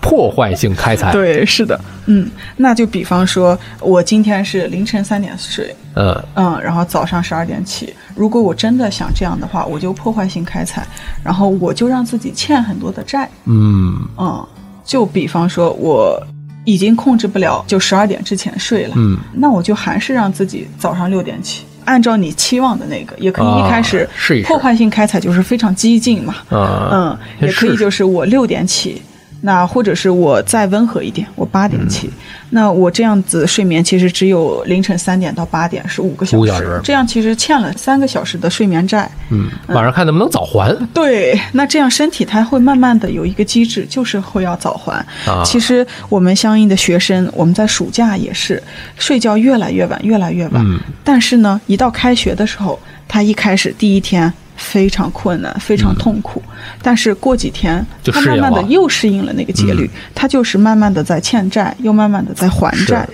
[0.00, 7.94] 破坏性开采， 对，是的，嗯，那就比方说，我今天是凌晨三点睡，嗯，嗯，然后早上十二点起。
[8.14, 10.86] 如果我真的想这样的话，我就破坏性开采，
[11.24, 14.46] 然后我就让自己欠很多的债，嗯，嗯，
[14.84, 16.20] 就比方说我
[16.64, 21.64] 已经控制不了，就十二点之前睡了，嗯，那我就还是让自己早上六点起。
[21.84, 24.08] 按照你期望的那个，也可以一开始
[24.44, 29.02] 破坏性开采就是非常激进嘛，啊嗯，也可以就是我六点起，
[29.44, 32.12] 那或者是我再温和一点，我八点起，嗯
[32.54, 39.10] 那我这样子睡眠其实只有凌晨三点到八点是五个小时，五个小时这样其实欠了三个小时的睡眠债。
[39.30, 40.76] 嗯，晚上看能不能早还。
[40.92, 44.94] 对，那这样身体它会慢慢的有一个机制，就是会要早还。
[45.26, 48.62] 啊其实我们相应的学生，我们在暑假也是
[48.96, 50.62] 睡觉越来越晚，越来越晚。
[50.64, 52.78] 嗯但是呢，一到开学的时候，
[53.08, 56.42] 他一开始第一天非常困难，非常痛苦。
[56.82, 63.08] 但是过几天，他慢慢的又适应了那个节律，他就是慢慢的在欠债，又慢慢的在还债。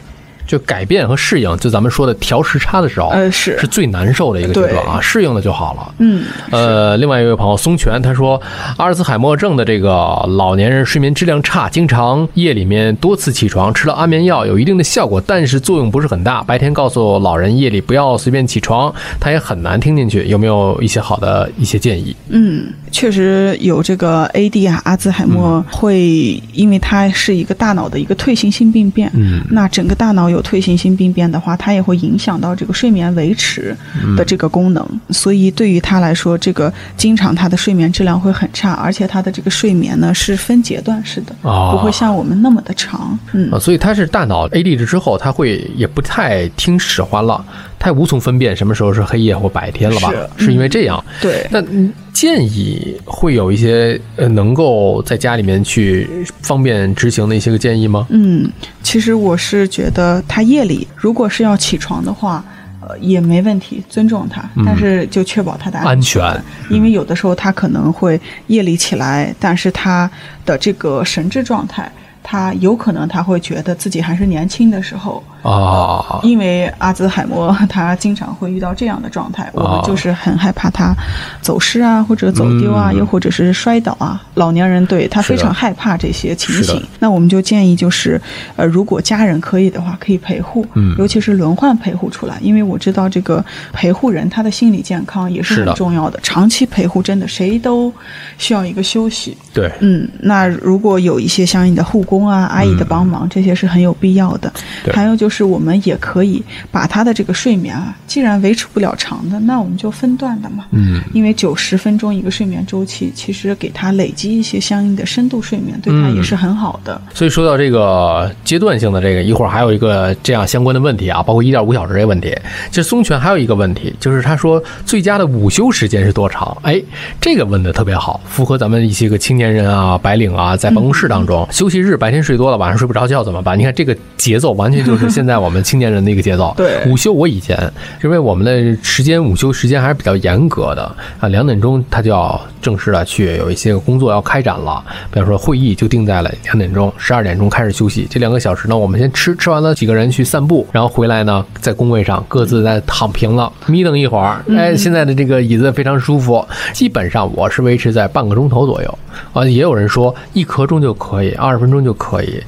[0.48, 5.94] 就改变和适应，就咱们说的调时差的时候，呃是是最难受的一个阶段啊，适应了就好了。
[5.98, 8.40] 嗯，呃，另外一位朋友松泉他说，
[8.78, 9.88] 阿尔茨海默症的这个
[10.36, 16.42] 老年人睡眠质量差，经常夜里面多次起床，吃了安眠药有一定的效果，但是作用不是很大。
[16.42, 20.24] 白天告诉老人夜里不要随便起床，他也很难听进去。
[20.28, 22.16] 有没有一些好的一些建议？
[22.30, 29.10] 嗯，确实有这个 AD 啊，阿兹海默会，因为它是一个大脑的一个退行性病变。
[29.14, 33.76] 嗯，那整个大脑有退行性病变的话，它也会影响到这个睡眠维持
[34.16, 35.00] 的这个功能。
[35.10, 43.18] 所以对于他来说，这个经常他的睡眠质量会很差，而且他的这个睡眠呢是分阶段式的，哦不会像我们那么的长。
[43.32, 47.44] 嗯啊，所以他是大脑 AD 之后，他会也不太听使唤了，
[47.78, 50.10] 他也无从分辨什么时候是黑夜或白天了吧？
[50.36, 51.02] 是是因为这样。
[51.20, 51.46] 对。
[51.50, 58.06] 那嗯建议会有一些呃能够在家里面去方便执行的一些个建议吗？
[58.10, 58.50] 嗯，
[58.82, 62.44] 其实我是觉得他夜里如果是要起床的话。
[62.80, 70.08] 呃，也没问题，尊重他，但是就确保他的嗯安全全，因为有的时候他可能会夜里起来，但是他
[70.46, 71.90] 的这个神志状态，
[72.22, 80.94] 他有可能他会觉得自己还是年轻的时候，啊，因为阿兹海默他经常会遇到这样的状态，我们就是很害怕他
[81.40, 82.98] 走失啊，或者走丢啊，嗯。
[82.98, 84.20] 又或者是摔倒啊。
[84.34, 88.20] 老年人对他非常害怕这些情形，那我们就建议就是，
[88.56, 90.96] 呃，如果家人可以的话，可以陪护，嗯。
[90.98, 97.92] 尤其是轮换陪护出来，因为我知道这个陪护人他的心理健康也是很重要的，长期陪护真的谁都
[98.38, 99.36] 需要一个休息。
[99.54, 104.52] 对，嗯，那如果有一些相应的护工啊、阿姨的帮忙，这些是很有必要的。
[104.92, 110.66] 还有就是，我们也可以把他的这个睡眠啊，既然维持不了长的，那我们就分段的嘛。
[110.70, 117.00] 嗯，因为九十分钟一个睡眠周期，其实给他累积一些相应的深度睡眠，对他嗯也是很好的。
[117.14, 122.36] 所以说到这个阶段性的这个，一会儿还有一个这样相关的问题啊，包括一点五小时这个问题。
[122.70, 126.56] 其实松泉还有一个问题，就是他说最佳的午休时间是多长？
[126.62, 126.82] 哎，
[127.20, 133.58] 这个问的特别好，符合咱们一些个青年人啊、白领啊，在办公室当中、休息日白天睡多了，晚上睡不着觉怎么办？
[133.58, 136.54] 你看这个节奏完全就是现在我们青年人的一个节奏。
[136.56, 137.58] 对午休我以前
[138.04, 140.82] 因为我们的时间午休时间还是比较严格的
[141.18, 148.06] 啊，两点钟他就要正式的去有一些工作要开展了，比方说会议就定在了两点钟，十二点钟开始休息。
[148.08, 154.40] 这两个小时呢，我们先吃，吃完了几个人去散步，然后回来呢，在工位上各自再躺平了，眯瞪一会儿。
[154.56, 158.98] 哎，现在的这个椅子非常舒服，基本上我是维持在半个钟头左右
[159.32, 159.44] 啊。
[159.44, 162.40] 也有人说一刻钟就可以，二十分钟就可以。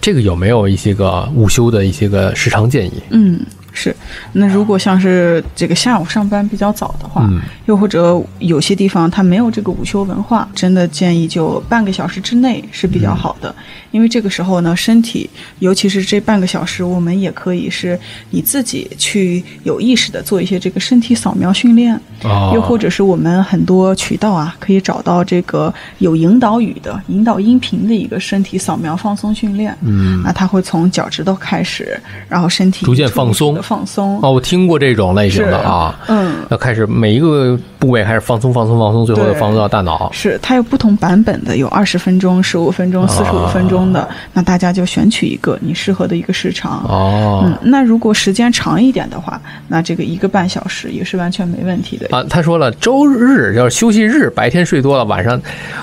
[0.00, 3.02] 这个有没有一些个午休的一些个时长建议？
[3.10, 3.40] 嗯，
[3.76, 3.94] 是。
[4.32, 13.54] 那如果像是这个下午上班比较早的话，嗯又或者有些地方它没有这个午休文化，真的建议就半个小时之内是比较好的。
[13.90, 17.98] 因为这个时候呢，身体尤其是这半个小时，我们也可以是
[18.30, 29.76] 你自己去有意识的做一些这个身体扫描训练，哦又或者是我们很多渠道啊，可以找到这个有引导语的、引导音频的一个身体扫描放松训练。
[29.80, 31.98] 嗯那它会从脚趾头开始，
[32.28, 34.20] 然后身体逐渐放松的放松。
[34.22, 40.08] 哦，我听过这种类型的啊，嗯，要开始每一个部位开始放松、放松、放松，最后对又放松到大脑。
[40.12, 46.84] 是它有不同版本的，有二十分钟、十五分钟、四十五分钟的，那大家就选取一个你适合的一个时长。
[46.88, 52.08] 哦，嗯，那如果时间长一点的话，那这个一个半小时也是完全没问题的。
[52.16, 55.40] 啊，他说了，周日要是休息日，白天睡多了，晚上，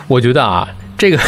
[0.08, 0.68] 我觉得啊，
[0.98, 1.20] 这个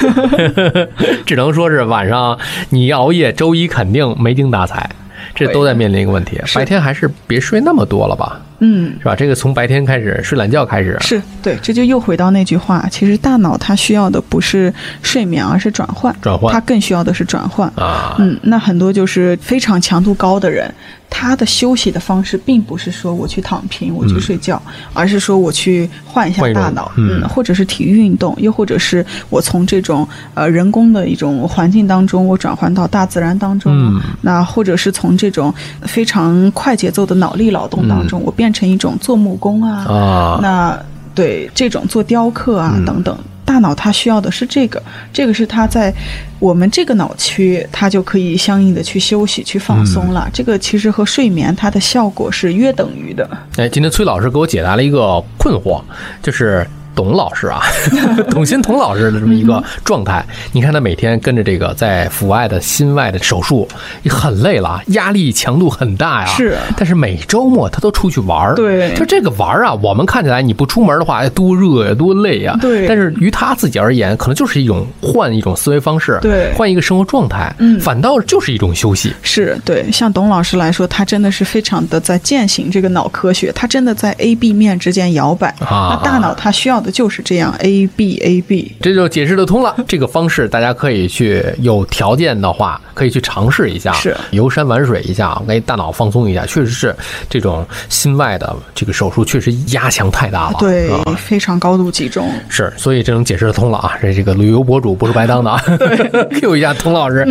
[1.26, 2.38] 只能说是晚上
[2.70, 4.88] 你熬夜，周一肯定没精打采，
[5.34, 6.40] 这都在面临一个问题。
[6.54, 9.14] 白天还是别睡那么多了吧，嗯，是吧？
[9.14, 16.14] 这个从白天开始睡懒觉开始，是对，这就又回到那句话，其实大脑它需要的不是睡眠，而是转换。
[16.20, 17.68] 转换它更需要的是转换。
[17.76, 20.72] 啊，嗯，那很多就是非常强度高的人，
[21.18, 24.60] 他的休息的方式并不是说我去躺平，我去睡觉，
[24.92, 27.26] 而是说我去换一下大脑，嗯。
[27.26, 33.98] 或者是体育运动，又或者是我从这种呃人工的一种环境当中，我转换到大自然当中，嗯。
[34.20, 35.52] 那或者是从这种
[35.84, 40.78] 非常快节奏的脑力劳动当中，我变成一种做木工啊，那
[41.14, 42.84] 对这种做雕刻啊、嗯。
[42.84, 44.82] 等等，大脑它需要的是这个，
[45.12, 45.90] 这个是它在
[46.38, 50.28] 我们这个脑区，它就可以相应的去休息、去放松嗯了。
[50.32, 53.26] 这个其实和睡眠它的效果是约等于的。
[53.56, 55.80] 哎，今天崔老师给我解答了一个困惑，
[56.20, 56.66] 就是
[56.96, 57.60] 董老师啊，
[58.30, 60.24] 董欣童老师的这么一个状态。
[60.52, 63.68] 你看他每天跟着这个在阜外的心外的手术，
[64.08, 66.26] 很累了，压力强度很大呀。
[66.28, 68.54] 是但是每周末他都出去玩儿。
[68.54, 72.56] 对就这个玩儿啊，我们看起来你不出门的话，哎多热呀，多累呀。
[72.60, 79.12] 对但是于他自己而言，可能就是一种换一种思维方式，对换一个生活状态，嗯反倒就是一种休息。
[79.22, 85.48] 是对，像董老师来说，他真的是非常的在践行这个脑科学，他真的在 A B 面之间摇摆。
[85.60, 88.74] 啊那大脑它需要的就是这样 A B A B。
[88.80, 89.74] 这就解释得通了。
[89.88, 96.46] 这个方式大家可以去有条件的话，可以去尝试一下，是游山玩水一下，给大脑放松一下。
[96.46, 96.94] 确实是
[97.28, 100.56] 这种心外的这个手术，确实压强太大了。
[100.60, 102.30] 对啊，非常高度集中。
[102.48, 103.98] 是，所以这能解释得通了啊！
[104.00, 105.60] 这这个旅游博主不是白当的啊。
[106.40, 107.26] Q 一下童老师。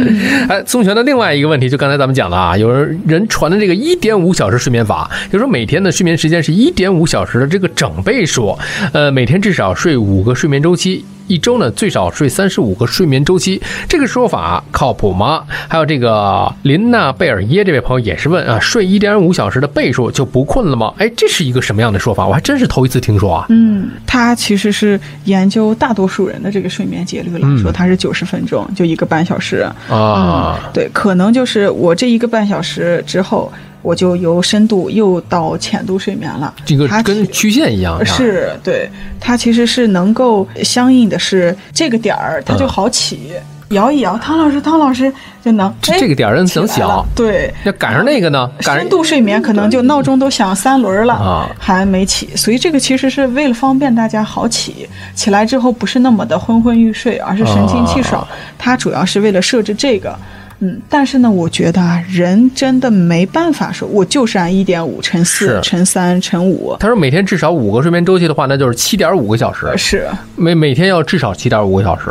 [0.49, 8.57] 哎，宋璇的另外一个问题，就刚才咱们讲的啊，有人传的这个一点五小时睡眠法，就说每天的睡眠时间是一点五小时的这个整倍数，
[8.91, 11.05] 呃，每天至少睡五个睡眠周期。
[11.27, 15.43] 一周呢，最少睡三十五个睡眠周期，这个说法靠谱吗？
[15.67, 20.91] 还有这个林娜贝尔耶这位朋友也是问啊，睡一点五小时的倍数就不困了吗？
[20.97, 22.25] 哎，这是一个什么样的说法？
[22.25, 23.45] 我还真是头一次听说啊。
[23.49, 29.69] 嗯，他其实是研究大多数人的这个睡眠节律来说，嗯它是九十分钟，就一个半小时。
[29.87, 33.53] 啊，对，可能就是我这一个半小时之后，
[33.85, 36.51] 我就由深度又到浅度睡眠了。
[36.65, 43.33] 这个它跟曲线一样，是对，它其实是能够相应的是这个点儿，它就好起，
[43.69, 45.13] 摇一摇，汤老师，汤老师
[45.43, 46.95] 就能哎这这个点儿人能起来了。
[46.95, 47.53] 小，对。
[47.63, 51.49] 要赶上那个呢，赶上深度睡眠可能就闹钟都响三轮了，啊。
[51.59, 58.23] 还没起，所以这个其实是为了方便大家好起，起来之后不是那么的昏昏欲睡，而是神清气爽。
[58.23, 58.27] 啊。
[58.57, 60.17] 它主要是为了设置这个。
[60.59, 65.61] 嗯，但是呢，我觉得啊，人真的没办法说，我就是按一点五乘四是。
[65.61, 70.07] 乘三乘五，他说每天至少五个睡眠周期的话，那就是七点五个小时，是。
[70.35, 72.09] 每每天要至少七点五个小时。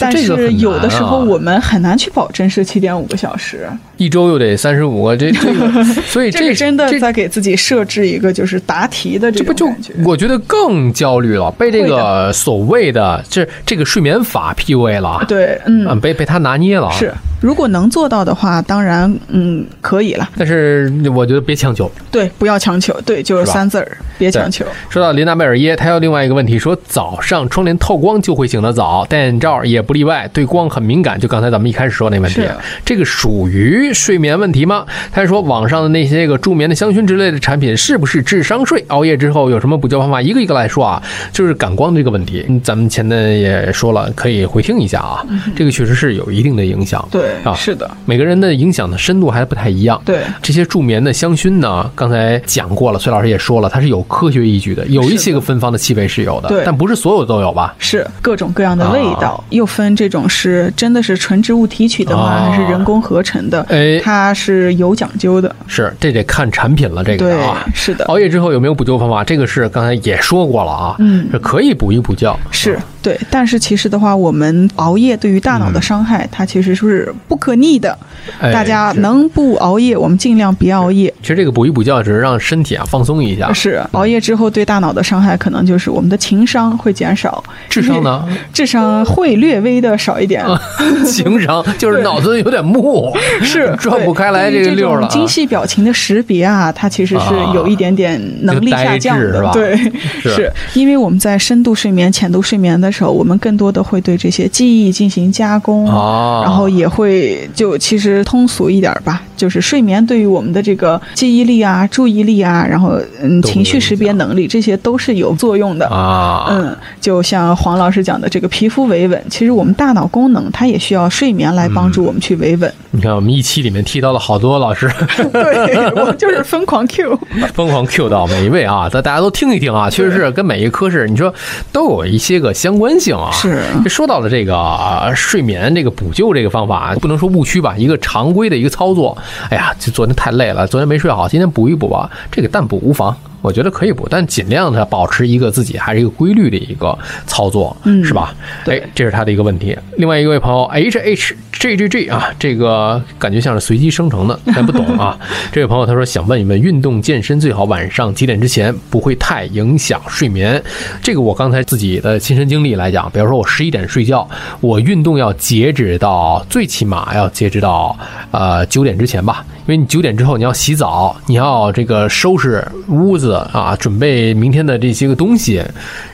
[0.00, 3.68] 但是有的时候我们很难去保证是七点五个小时，
[3.98, 9.68] 一周又得三十五个，这这个， 所以这个真的这在给自己设置一个就是答题的这这不就。
[10.04, 16.92] 我觉得更焦虑了，被这个所谓的这这个睡眠法 PUA 了，对，嗯，嗯，被被他拿捏了啊。
[16.92, 20.28] 是，如果能做到的话，当然，嗯，可以了。
[20.36, 21.90] 但是我觉得别强求。
[22.10, 22.98] 对，不要强求。
[23.02, 24.64] 对，就是三字儿，别强求。
[24.88, 31.18] 说到琳达贝尔耶，他有另外一个问题，说早上窗帘透光就会醒得早，戴眼罩也不例外，对光很敏感。
[31.18, 32.42] 就刚才咱们一开始说那问题，
[32.84, 34.84] 这个属于睡眠问题吗？
[35.12, 38.84] 他说网上的那些个助眠的香薰之类的产品是不是智商税？
[38.88, 40.20] 熬夜之后有什么补救方法？
[40.20, 45.24] 一个一个来说啊，就是感光这个问题，嗯咱们前面也说了，可以回听一下啊，
[45.56, 47.00] 这个确实是有一定的影响。
[47.06, 50.00] 嗯对，啊是的，每个人的影响的深度还不太一样。
[50.04, 57.74] 对，这些助眠的香薰呢，刚才讲过了，崔老师也说了，它是有科学依据的，有一些个芬芳的气味是有的，对但不是所有都有吧？
[57.78, 63.64] 是各种各样的味道，又分这种是真的是纯植物提取的吗，啊还是人工合成的？
[63.78, 65.54] 哎它是有讲究的。
[65.66, 69.22] 是，这得看产品了，这个啊。，是的，熬夜之后有没有补救方法？
[69.22, 72.78] 这个是刚才也说过了啊，嗯是可以补一补觉，是
[73.08, 73.18] 对。
[73.30, 77.96] 但是其实的话，我们熬夜对于大脑的伤害，它其实是不可逆的。
[78.40, 81.12] 哎大家能不熬夜，我们尽量别熬夜。
[81.22, 88.28] 其实这个补一补觉只是让身体啊放松一下，是熬夜之后对大脑的伤害，可能就是我们的情商会减少，智商呢？
[88.52, 90.44] 智商会略微的少一点。
[91.06, 93.10] 情商 就是脑子有点木，
[93.42, 95.08] 是转不开来这个溜了啊。
[95.08, 99.48] 种精细表情的识别啊，它其实是有一点点能力下降的。
[99.52, 99.76] 对，
[100.20, 115.86] 是是因为我们在深度睡眠、浅度睡眠的时候，我们更多的会对这些记忆进行加工，啊然后也会就其实通俗一点吧，就是睡眠对于我们的这个记忆力啊、注意力啊，然后嗯情绪识别能力这些都是有作用的。
[115.88, 122.72] 啊，嗯，就像黄老师讲的这个皮肤维稳，其实我们大脑功能它也需要睡眠来帮助我们去维稳。
[122.90, 124.90] 你看我们一期里面提到了好多老师。
[125.32, 127.18] 对我就是疯狂 Q。
[127.54, 131.32] 疯狂 Q 到每一位啊，大大家都听一听啊，确实是跟每一个科室，你说
[131.70, 133.30] 都有一些个相关性啊。
[133.32, 139.16] 是这说到了这个啊睡眠这个补救这个方法，不能说误区吧，一个常规的一个操作。
[139.50, 143.16] 哎呀，就昨天太累了，昨天没睡好，今天补一补吧，这个但补无妨。
[143.40, 148.34] 我觉得可以补，但尽量的保持一个自己还是一个规律的一个操作，嗯是吧？
[148.64, 149.76] 对哎，这是他的一个问题。
[149.96, 155.18] 另外一位朋友 H H G G G 啊，这个感觉像是随机生成的， 但不懂啊。
[155.52, 160.62] 这位朋友他说想问一问，运动健身最好晚上几点之前，不会太影响睡眠。
[161.02, 164.28] 这个我刚才自己的亲身经历来讲，比如说我十一点睡觉，
[164.60, 167.96] 我运动要截止到最起码要截止到
[168.30, 175.62] 呃九点之前吧，因为你九点之后你要洗澡，你要这个收拾屋子啊，准备明天的这些个东西。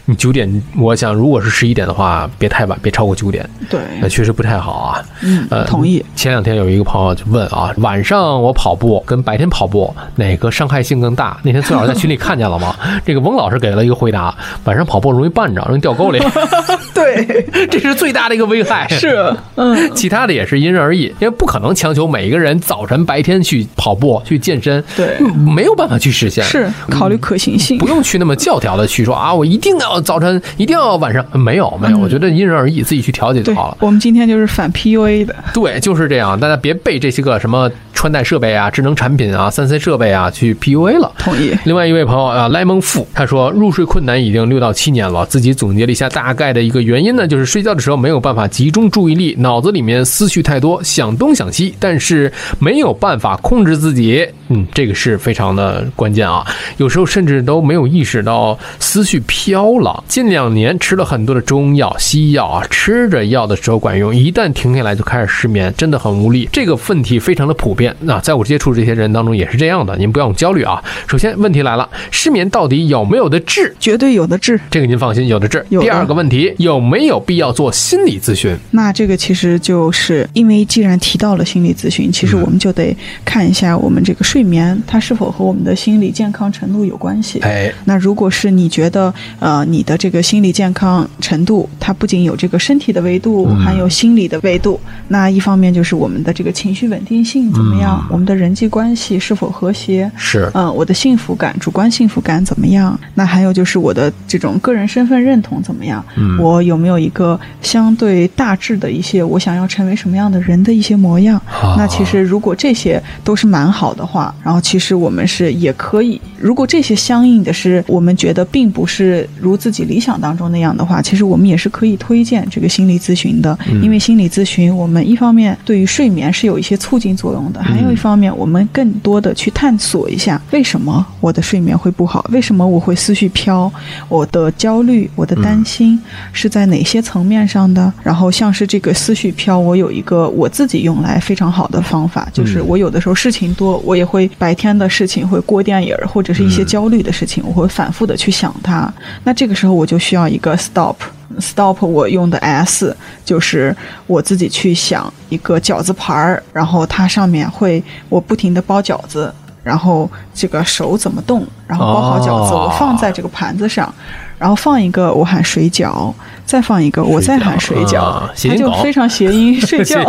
[0.06, 3.48] 你九点，我想如果是十一点的话，别太晚，别超过九点。
[3.70, 5.02] 对，那确实不太好啊。
[5.22, 6.04] 嗯，呃，同意。
[6.14, 11.38] 前两天有一个朋友就问啊，晚上我跑步跟白天跑步哪个伤害性更大？
[11.42, 12.76] 那天崔老师在群里看见了吗？
[13.06, 16.18] 这个翁老师给了一个回答：晚上跑步容易绊着，容易掉沟里。
[16.92, 17.24] 对，
[17.68, 18.86] 这是最大的一个危害。
[18.90, 26.44] 是，嗯，其他的也是因人而异，因为不可能强求每一个人早晨白天去跑步去健身，对嗯没有办法去实现。
[26.44, 27.88] 是考虑可行性不。
[27.94, 35.34] 用去那么教条的去说啊，我一定要早晨，一定要晚上，没有没有，我觉得因人而异，自己去调节就好了。，我们今天就是反 PUA 的。
[35.52, 41.12] 对，就是这样，大家别被这些个什么穿戴设备啊、智能产品啊、三 C 设备啊去 PUA 了。
[41.18, 41.56] 同意。
[41.64, 54.26] 另外一位朋友啊，莱蒙富，他说入睡困难已经六到七年了，自己总结了一下大概的一个原因呢，就是睡觉的时候没有办法集中注意力，脑子里面思绪太多，想东想西，但是没有办法控制自己。
[54.48, 56.44] 嗯，这个是非常的关键啊，
[56.76, 60.04] 有时候甚至都没有意识到思绪飘了。
[60.06, 66.48] 近两年吃了很多的中药、西药啊，吃着药的时候管用，一旦停下来就开始失眠，真的很无力。
[66.52, 70.82] 这个问题非常的普遍，那在我接触这些人当中也是这样的，您不要焦虑啊。
[71.06, 73.74] 首先问题来了，失眠到底有没有的治？
[73.80, 74.60] 绝对有的治。
[74.70, 75.64] 这个您放心，有的治。
[75.68, 78.56] 第二个问题，有没有必要做心理咨询？
[78.70, 87.40] 那这个其实就是因为既然提到了心理咨询，其实我们就得看一下我们这个睡眠它是否和我们的心理健康程度有关系。
[87.40, 94.80] 哎，那如果是你觉得呃你的这个心理健康程度，它不仅有这个身体的维度，嗯还有心理的维度。
[95.08, 100.50] 那一方面就是我们的这个情绪稳定性怎么样，我们的人际关系是否和谐，是。
[100.54, 102.98] 嗯、我的幸福感、主观幸福感怎么样？
[103.14, 106.04] 那还有就是我的这种个人身份认同怎么样？
[106.16, 106.38] 嗯。
[106.38, 111.36] 我有没有一个相对大致的一些我想要成为什么样的人的一些模样？
[111.46, 133.70] 啊那其实如果这些都是蛮好的话，然后其实我们是也可以，如果这些相应的是我们觉得并不是如自己理想当中那样的话，其实我们也是可以推荐这个心理咨询的，因为心理咨询我们一方面对于睡眠是有一些促进作用的，还有一方面我们更多的去探索一下为什么我的睡眠会不好，为什么我会思绪飘，
[134.08, 135.98] 我的焦虑、我的担心
[136.32, 137.92] 是在哪些层面上的？
[138.02, 148.92] 然后像是这个思绪飘，我有一个我自己用来非常好的方法，就是我有的时候事情多，我也会白天的事情会过电影儿，或者是一些焦虑的事情，我会反复的去想它。
[149.24, 150.96] 那这个时候我就需要一个 stop。
[151.40, 153.76] Stop 我用的 S 就是
[154.06, 159.32] 我自己去想一个饺子盘儿，然后它上面会我不停的包饺子，
[159.62, 163.92] 然后这个手怎么动，然后包好饺子，我放在这个盘子上，
[164.38, 166.12] 然后放一个我喊水饺，
[166.46, 170.04] 再放一个我再喊水饺，啊谐它就非常谐音 睡觉。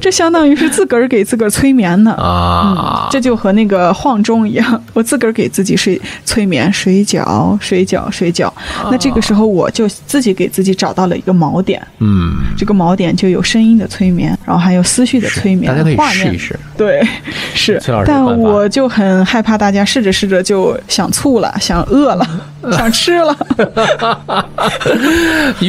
[0.00, 2.12] 这相当于是自个儿给自个儿催眠呢。
[2.14, 8.50] 啊，这就和那个晃钟一样， 我自个儿给自己睡催眠，水饺，水饺，水饺。
[8.90, 16.28] 那这个时候我就自己给自己找到了一个锚点，嗯，这个锚点就有声音的催眠，然后还有思绪的催眠，大家可以画面。
[16.28, 16.58] 试一试。
[16.76, 17.06] 对，
[17.54, 17.80] 是。
[18.06, 22.26] 但我就很害怕大家试着试着就想醋了，想饿了，
[22.72, 23.36] 想吃了。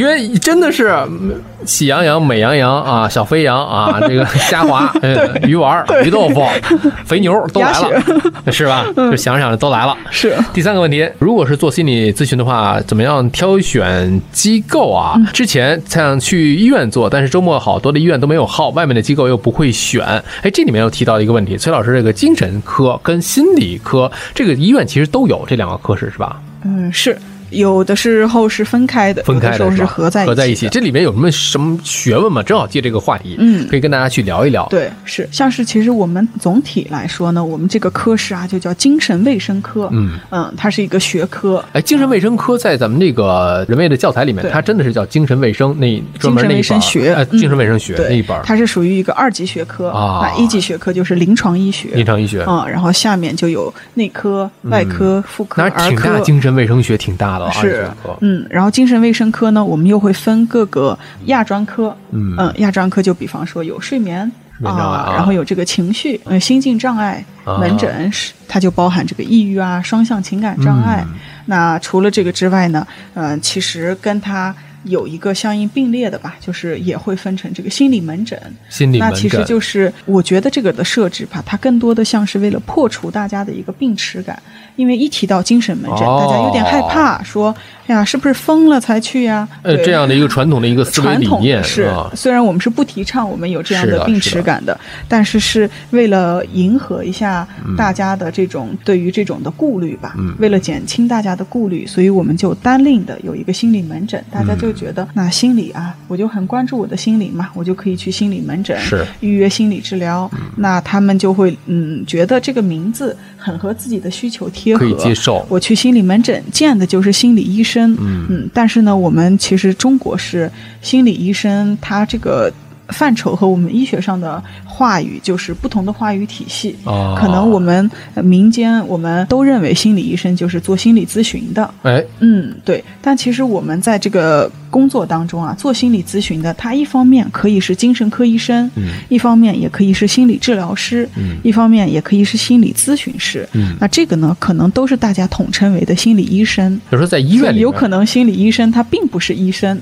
[0.05, 6.45] 因为真的是嗯喜羊羊、美羊羊啊，小肥羊啊， 这个虾滑、 呃鱼丸、鱼豆腐、
[7.05, 8.85] 肥牛都来了，是吧？
[8.95, 9.97] 就想想都来了。
[10.11, 15.15] 是第三个问题，如果是做心理咨询的话，怎么样挑选机构啊？
[15.33, 20.05] 之前想去医院做，但是周末好多的医院都没有号，外面的机构又不会选。
[20.43, 26.39] 哎，这里面又提到一个问题，崔老师，这个精神科跟心理科这个医院其实都有这两个科室是吧？
[26.63, 27.17] 嗯，是
[27.55, 30.29] 有的时候是分开的，分开的吧有的时候是合在一起。
[30.29, 30.69] 合在一起。
[30.69, 32.43] 这里面有什么什么学问吗？
[32.43, 33.67] 正好借这个话题，嗯。
[33.67, 34.67] 可以跟大家去聊一聊。
[34.69, 35.27] 对，是。
[35.31, 40.19] 像是其实我们总体来说呢，我们这个科室啊就叫精神卫生科，嗯。
[40.57, 47.27] 它是一个学科，哎，精神卫生科在咱们这个人类的教材里面，它真的是叫精神卫生那专门那一本精神卫生学。
[47.31, 48.43] 精神卫生学对，那一本儿。
[48.43, 49.89] 它是属于一个二级学科。
[49.89, 50.21] 啊。
[50.21, 56.19] 那一级学科就是临床医学，临床医学，嗯，然后下面就有内科、外科、妇科、那儿挺大，科。
[56.21, 57.87] 精神卫生学挺大的是，
[58.21, 62.35] 嗯，然后精神卫生科呢，我们又会分各个亚专科，嗯。
[62.57, 64.19] 亚专科就比方说有睡眠
[64.63, 67.57] 啊然后有这个情绪，呃，心境障碍啊。
[67.57, 71.03] 门诊是它就包含这个抑郁啊、双向情感障碍。
[71.07, 71.15] 嗯。
[71.45, 78.39] 那除了这个之外呢，呃，其实跟它有一个相应并列的吧，就是也会分成这个心理门诊。
[78.69, 84.39] 心理门那其实就是我觉得这个的设置吧，它更多的像是为了破除大家的一个病耻感，
[84.75, 86.25] 因为一提到精神门诊，哦。
[86.25, 87.55] 大家有点害怕，说
[87.87, 89.47] 哎呀是不是疯了才去呀？
[89.61, 89.85] 呃，对。
[89.85, 91.83] 这样的一个传统的一个思维理念是。
[91.83, 97.47] 啊，，虽然我们是不提倡我们有这样是的的病是的耻感的，但是是为了迎合一下
[97.77, 100.33] 大家的这种对于这种的顾虑吧，嗯。
[100.39, 109.05] 为了减轻大家的顾虑，所以我们就单另的有一个心理门诊，大家就觉得、那心理啊，我就很关注我的心理嘛，我就可以去心理门诊是。
[109.19, 115.45] 预约心理治疗，那他们就会嗯觉得这个名字很和自己的需求贴合，可以接受。
[115.49, 120.49] 我去心理门诊见的就是心理医生，嗯但是呢，我们其实中国是
[120.81, 122.51] 心理医生，他这个
[122.89, 126.75] 范畴和我们医学上的话语就是不同的话语体系。
[126.83, 132.83] 哦可能我们呃民间我们都认为心理医生就是做心理咨询的，哎，嗯，对。
[133.01, 143.47] 但其实我们在这个工作当中啊，做心理咨询的，他一方面可以是精神科医生，嗯一方面也可以是心理治疗师，嗯一方面也可以是心理咨询师。
[143.53, 146.75] 嗯那这个呢，可能都是大家统称为的心理医生。
[146.89, 149.79] 比如说在医院里有可能心理医生他并不是医生，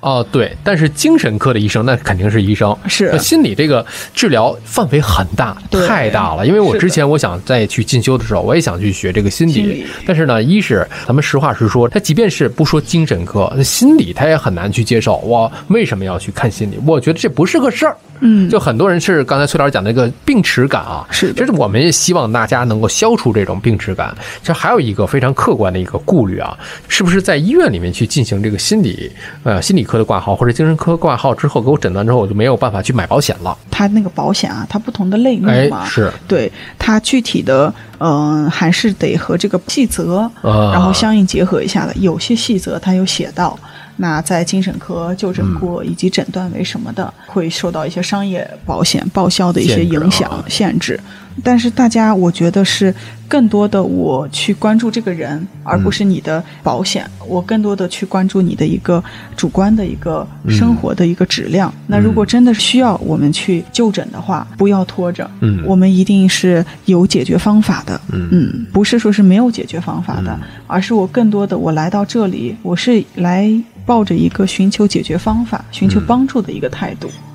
[0.00, 6.46] 哦，对，但是精神科的医生那肯定是医生，是心理这个治疗范围很大，对太大了。
[6.46, 15.16] 因为我之前我想再去进修的时候，我也想去学这个心理，但是呢，一是咱们实话实说，他即便是不说精神科，那心理他也很难去接受。
[15.18, 16.78] 我为什么要去看心理？
[16.86, 17.96] 我觉得这不是个事儿。
[18.20, 24.14] 嗯就很多人是刚才崔老师讲的那个病耻感啊，是的就是我们也希望大家能够消除这种病耻感。
[24.42, 26.56] 这还有一个非常客观的一个顾虑啊，
[26.88, 29.10] 是不是在医院里面去进行这个心理
[29.42, 33.56] 呃心理科的挂号或者精神科挂号之后，给我诊断之后，我就没有办法去买保险了。
[33.70, 41.94] 他那个保险啊，它不同的类目哎嘛，，是，对它具体的，嗯、还是得和这个细则，啊然后相应结合一下的。
[41.96, 43.58] 有些细则它有写到，
[44.00, 50.98] 那在精神科就诊嗯过以及诊断为什么的，会受到一些商业保险报销的一些影响啊限制。
[51.44, 52.94] 但是大家，我觉得是
[53.30, 57.08] 更多的我去关注这个人，而不是你的保险。
[57.28, 59.02] 我更多的去关注你的一个
[59.36, 61.72] 主观的一个生活的一个质量。
[61.86, 70.36] 那如果真的需要我们去就诊的话，不要拖着，嗯我们一定是有解决方法的，嗯不是说是没有解决方法的，
[70.66, 73.48] 而是我更多的我来到这里，我是来
[73.86, 77.08] 抱着一个寻求解决方法、寻求帮助的一个态度。
[77.08, 77.29] 嗯，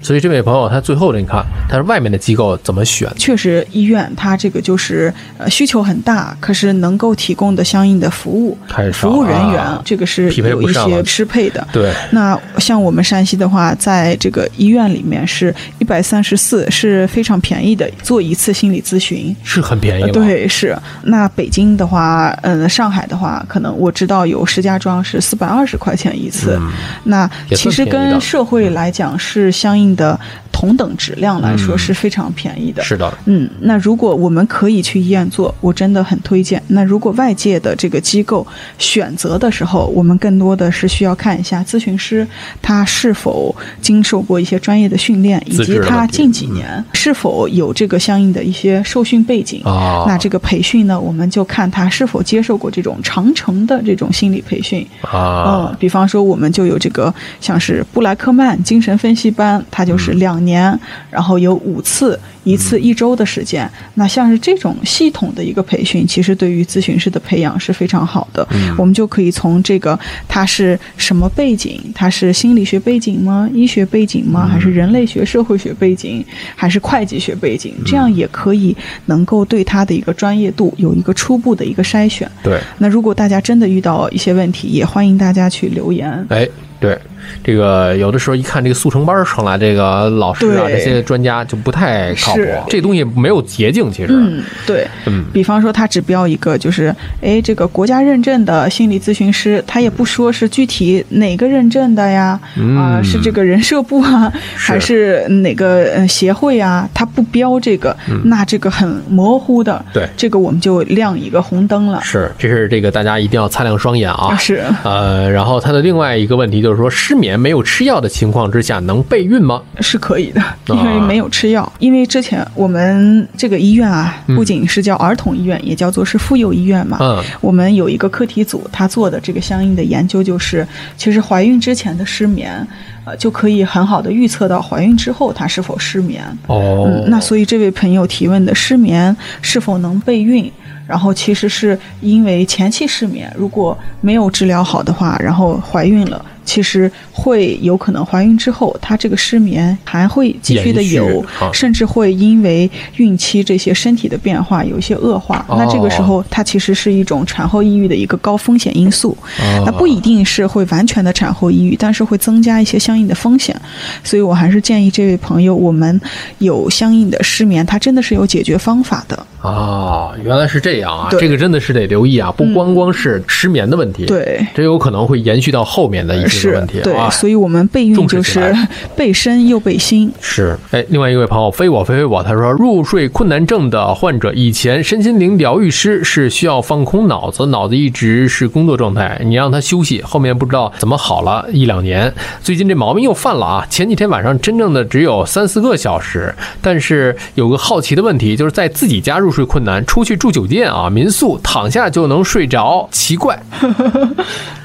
[0.00, 3.10] 所以这位朋友他最后的你看，他是外面的机构怎么选？
[3.16, 8.56] 确实，医院它这个就是呃需求很大，可是能够提供的相应的服务
[8.92, 11.66] 服务人员啊这个是匹配有一些适配的。
[11.72, 19.34] 对，那像我们山西的话，在这个医院里面是一百三十四，是非常便宜的，做一次心理咨询。
[19.42, 20.76] 是很便宜的。，呃对，是。
[21.02, 26.56] 那北京的话，嗯，上海的话，可能我知道有石家庄是四百二十块钱一次。
[26.60, 26.70] 嗯
[27.04, 30.18] 那其实跟社会来讲是相应的
[30.50, 32.82] 同等质量来说嗯是非常便宜的。
[32.82, 36.60] 是的，嗯，那如果我们可以去医院做，我真的很推荐。
[36.68, 38.46] 那如果外界的这个机构
[38.78, 42.26] 选择的时候，我们更多的是需要看一下咨询师
[42.60, 49.62] 他是否经受过一些专业的训练，以及他近几年是否有这个相应的一些受训背景。
[49.64, 54.86] 啊，那这个培训呢，我们就看他是否接受过这种长程的这种心理培训。
[55.02, 60.78] 啊嗯，，比方说我们就有这个像是布莱克曼精神分析班，它就是嗯两年，
[61.10, 63.68] 然后有五次，一次一周的时间。
[63.94, 68.46] 那像是这种系统的一个培训，其实对于咨询师的培养是非常好的。
[68.52, 73.48] 嗯我们就可以从这个他是什么背景，他是心理学背景吗？
[73.52, 74.46] 医学背景吗？
[74.46, 76.24] 嗯还是人类学、社会学背景？
[76.54, 77.74] 还是会计学背景？
[77.78, 78.76] 嗯这样也可以
[79.06, 82.30] 能够对他的一个专业度有一个初步的一个筛选。
[82.42, 86.26] 对，那如果大家真的遇到一些问题，也欢迎大家去留言。
[86.28, 86.46] 哎，
[86.78, 86.98] 对，
[87.44, 92.42] 这个有的时候一看这个速成班上来，这个老师啊，这些专家就不太靠谱。
[92.68, 94.08] 这东西没有捷径，其实。
[94.12, 102.38] 嗯，对，嗯比方说他只标一个，就是哎，这个国家认证的心理咨询师，他也不说是具体哪个认证的呀，
[102.76, 112.00] 啊、嗯是这个人社部啊，还是哪个呃协会啊，他不标这个，那这个很模糊的，嗯对这个我们就亮一个红灯了。
[112.02, 114.36] 是，这是这个大家一定要擦亮双眼啊！
[114.36, 119.60] 是呃，然后他的另外一个问题就是说，失眠没有吃药的情况之下能备孕吗？
[119.80, 121.70] 是可以的，因为没有吃药。
[121.78, 126.98] 因为之前我们这个医院啊，不仅是叫儿童医院，也叫做是妇幼医院嘛。
[127.00, 130.66] 嗯我们有一个课题组，他做的这个相应的研究就是，
[130.96, 132.66] 其实怀孕之前的失眠，
[133.04, 136.22] 呃，就可以很好的预测到怀孕之后她是否失眠。
[136.46, 140.50] 哦，嗯，那所以这位朋友提问的失眠是否能备孕？
[140.86, 155.44] 然后其实是因为前期失眠，如果没有治疗好的话，然后怀孕了，其实会有可能怀孕之后，她这个失眠还会继续的有啊，甚至会因为孕期这些身体的变化有一些恶化。
[155.46, 159.14] 哦那这个时候，它其实是一种产后抑郁的一个高风险因素。
[159.40, 163.54] 哦那不一定是会完全的产后抑郁，但是会增加一些相应的风险。
[164.02, 166.00] 所以我还是建议这位朋友，我们
[166.38, 169.26] 有相应的失眠，它真的是有解决方法的。
[169.42, 174.44] 啊，原来是这样啊，这个真的是得留意啊，不光光是失眠的问题，，对。
[174.54, 177.10] 这有可能会延续到后面的一些是问题，对，啊。
[177.10, 178.54] 所以我们备孕就是
[178.96, 180.12] 备身又备心。
[180.20, 192.12] 是，哎，另外一位朋友非我非非我，他说入睡困难症的患者以前身心灵疗愈师是需要放空脑子，脑子一直是工作状态，你让他休息，后面不知道怎么好了一两年，
[192.42, 193.66] 最近这毛病又犯了啊！
[193.70, 203.38] 前几天晚上真正的只有三四个小时，但是有个好奇的问题，就是在自己家入睡困难，出去住酒店啊、民宿躺下就能睡着，奇怪。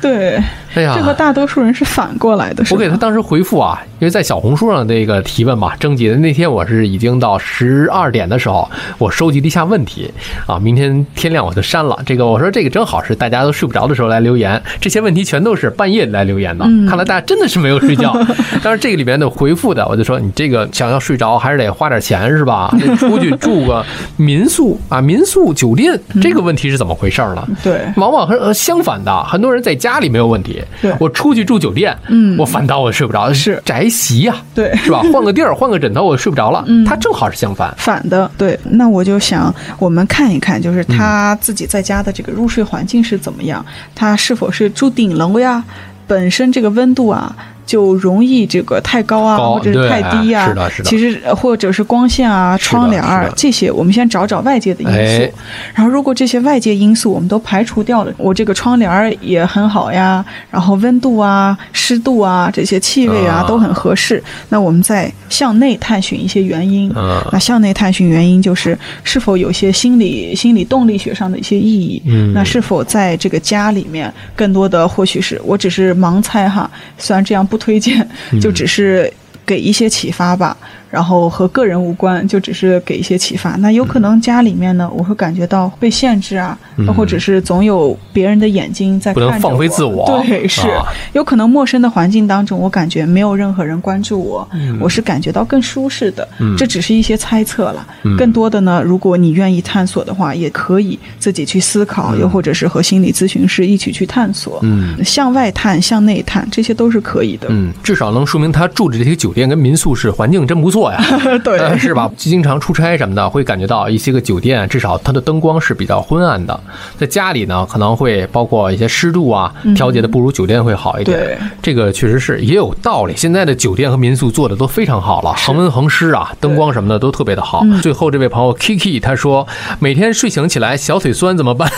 [0.02, 0.36] 对，
[0.76, 2.64] 哎呀，这和大多数人是反过来的。
[2.72, 10.12] 我给他当时回复啊，因为在小红书上这个提问嘛，征集的那天我是已经到十二点的时候，我收集了一下问题
[10.46, 11.98] 啊，明天天亮我就删了。
[12.06, 18.16] 这个我说这个正好是大家都睡不着的时候来留言，这些问题全都是半夜来留言的，看来大家真的是没有睡觉。
[18.64, 22.74] 但是这个里面的回复的，我就说你这个想要睡着还是得花点钱是吧？
[22.80, 23.86] 得出去住个
[24.18, 27.48] 民宿啊，民宿酒店，这个问题是怎么回事呢？
[27.64, 35.02] 对往往和呃相反的，很多人在家里没有问题对，我出去住酒店，嗯我反倒我睡不着，是宅席呀、对是吧？
[35.14, 36.66] 换个地儿，换个枕头，我睡不着了。
[36.86, 43.66] 他正好是相反，反的，对，那我就想我们看一看，就是他自己在家的这个入睡环境是怎么样，
[43.96, 45.64] 他是否是住顶楼呀？
[46.06, 47.34] 本身这个温度啊，
[47.66, 54.94] 就容易这个太高啊，高或者是太低呀、对是的是的其实呃或者是光线啊、窗帘儿这些，我们先找找外界的因素。
[54.96, 55.32] 哎
[55.74, 66.92] 然后如果这些外界因素我们都排除掉了，我这个窗帘儿也很好呀，然后温度啊、湿度啊、这些气味啊啊都很合适，那我们再向内探寻一些原因。
[66.96, 72.02] 嗯那向内探寻原因就是是否有些心理心理动力学上的一些意义。
[72.06, 78.02] 嗯那是否在这个家里面更多的或许是我只是盲猜哈，虽然这样不推荐，
[78.32, 79.12] 嗯就只是
[79.46, 80.58] 给一些启发吧。
[80.94, 83.56] 然后和个人无关，就只是给一些启发。
[83.56, 86.56] 那有可能家里面呢，我会感觉到被限制啊，
[86.96, 94.48] 或者是总有别人的眼睛在看着嗯不能放飞自我对，是、啊有可能陌生的环境当中，我感觉没有任何人关注我，
[94.80, 96.28] 我是感觉到更舒适的。
[96.40, 97.88] 嗯这只是一些猜测了。
[98.04, 104.60] 嗯更多的呢，如果你愿意探索的话，也可以自己去思考，又或者是和心理咨询师一起去探索。
[104.62, 107.48] 嗯向外探、向内探，这些都是可以的。
[107.50, 111.02] 嗯，至少能说明他住的这些酒店跟民宿是环境真不错呀，
[111.44, 112.10] 对呃是吧？
[112.18, 116.60] 经常出差什么的，会感觉到一些个酒店至少它的灯光是比较昏暗的，
[116.98, 121.18] 在家里呢可能会包括一些湿度啊，调节的不如酒店会好一点。
[121.18, 123.14] 对这个确实是也有道理。
[123.16, 127.64] 现在的酒店和民宿做的都非常好了，恒温恒湿啊，灯光什么的都特别的好。
[127.82, 129.48] 最后这位朋友 Kiki 他说，
[129.80, 131.70] 每天睡醒起来小腿酸怎么办？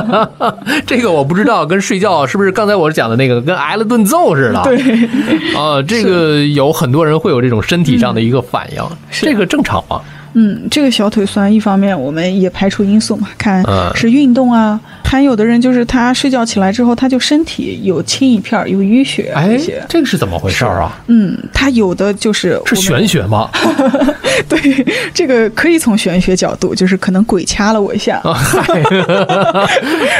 [0.86, 4.62] 这个我不知道，跟睡觉是不是刚才我讲的那个跟挨了顿揍似的？
[4.64, 4.78] 对，
[5.56, 10.00] 啊，这个有很多人会有这种身体上的一个反应，这个正常吗？
[10.34, 13.90] 嗯，这个小腿酸，一方面我们也排除因素嘛，看嗯。
[13.94, 19.58] 是运动啊，还有的人就是他睡觉起来之后，他就身体有青一片，有淤血啊哎
[19.88, 21.00] 这个是怎么回事儿啊？
[21.08, 23.50] 嗯，他有的就是是我玄学吗？
[24.48, 28.80] 对这个可以从玄学角度，就是可能鬼掐了我一下，啊， 嗨，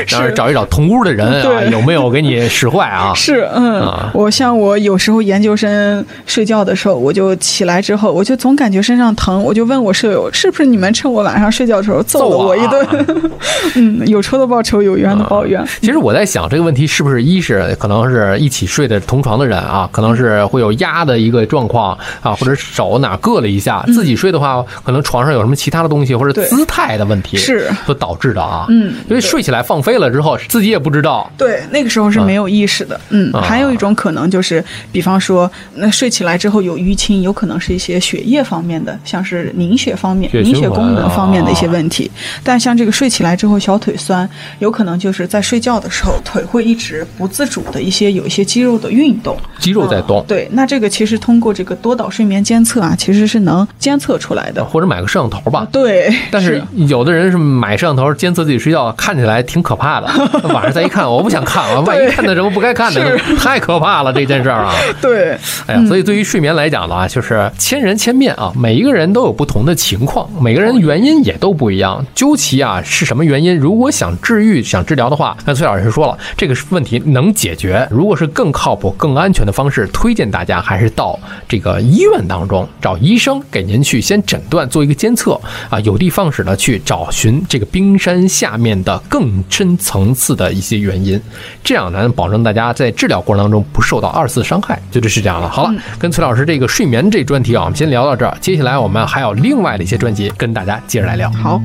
[0.09, 1.71] 然后找一找同屋的人啊，对。
[1.71, 3.13] 有没有给你使坏啊？
[3.17, 4.11] 是，嗯，啊。
[4.13, 13.31] 我像我有时候研究生睡觉的时候，我就起来之后，我就总感觉身上疼，我就问我舍友，是不是你们趁我晚上睡觉的时候揍了我一顿？
[13.77, 15.63] 嗯，有仇的报仇，有冤的报冤。
[15.83, 23.85] 其实我在想这个问题是不是一是可能是一起睡的同床的人啊，可能是会有压的一个状况啊，或者手哪硌了一下。
[23.89, 28.65] 自己睡的话，可能床上有什么其他的东西或者姿态的问题是所导致的啊。
[28.71, 31.31] 嗯因为睡起来放飞了之后，自己也不知道。
[31.37, 32.99] 对，那个时候是没有意识的。
[33.11, 42.11] 嗯，啊还有一种可能就是，比方说，那睡起来之后有淤青，有可能是一些血液方面的，像是凝血方面、血循环凝血功能方面的一些啊问题。
[42.43, 49.37] 但像这个睡起来之后小腿酸，有可能就是在睡觉的时候腿会一直不自主的一些有一些肌肉的运动。
[49.59, 54.65] 肌肉在动，对，那这个其实通过这个多导睡眠监测啊，其实是能监测出来的。
[54.65, 55.67] 或者买个摄像头吧。
[55.71, 60.09] 对， 但是有的人是买摄像头监测自己睡觉，看起来挺可怕的。
[60.53, 64.73] 晚上再一看，我不想看了，万一看到什么不该看的，太可怕了这件事儿啊！
[65.01, 72.05] 对，哎呀，所以对于睡眠来讲呢，就是千人千面啊，每一个人都有不同的情况，每个人原因也都不一样。
[72.15, 77.89] 究其啊是什么原因，如果想治愈想治疗的话，那崔老师说了，这个问题能解决。
[77.91, 85.41] 如果是更靠谱、更安全的方式，推荐大家还是到这个医院当中找医生给您去先诊断，做一个监测
[85.71, 91.21] 啊，有的放矢的去找寻这个冰山下面的更深层次的一些原因，
[91.65, 94.81] 这样能保证大家在治疗过程当中不受到二次伤害。
[94.91, 95.49] 就这是这样了。
[95.49, 98.37] 好了，跟崔老师这个睡眠这专题啊，我们先聊到这儿。
[98.41, 101.31] 接下来我们还有另外的一些专辑跟大家接着来聊。
[101.31, 101.63] 好，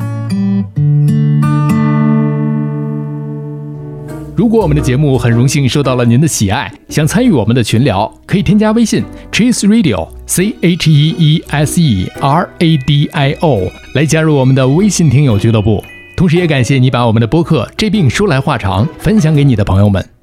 [4.36, 15.84] 如果我们的节目很荣幸受到了您的喜爱，想参与我们的群聊，可以添加微信 Cheese Radio C H E E S E R A D I O 来加入我们的微信听友俱乐部。
[16.16, 20.15] 同时，也感谢你把我们的播客《这病说来话长》分享给你的朋友们。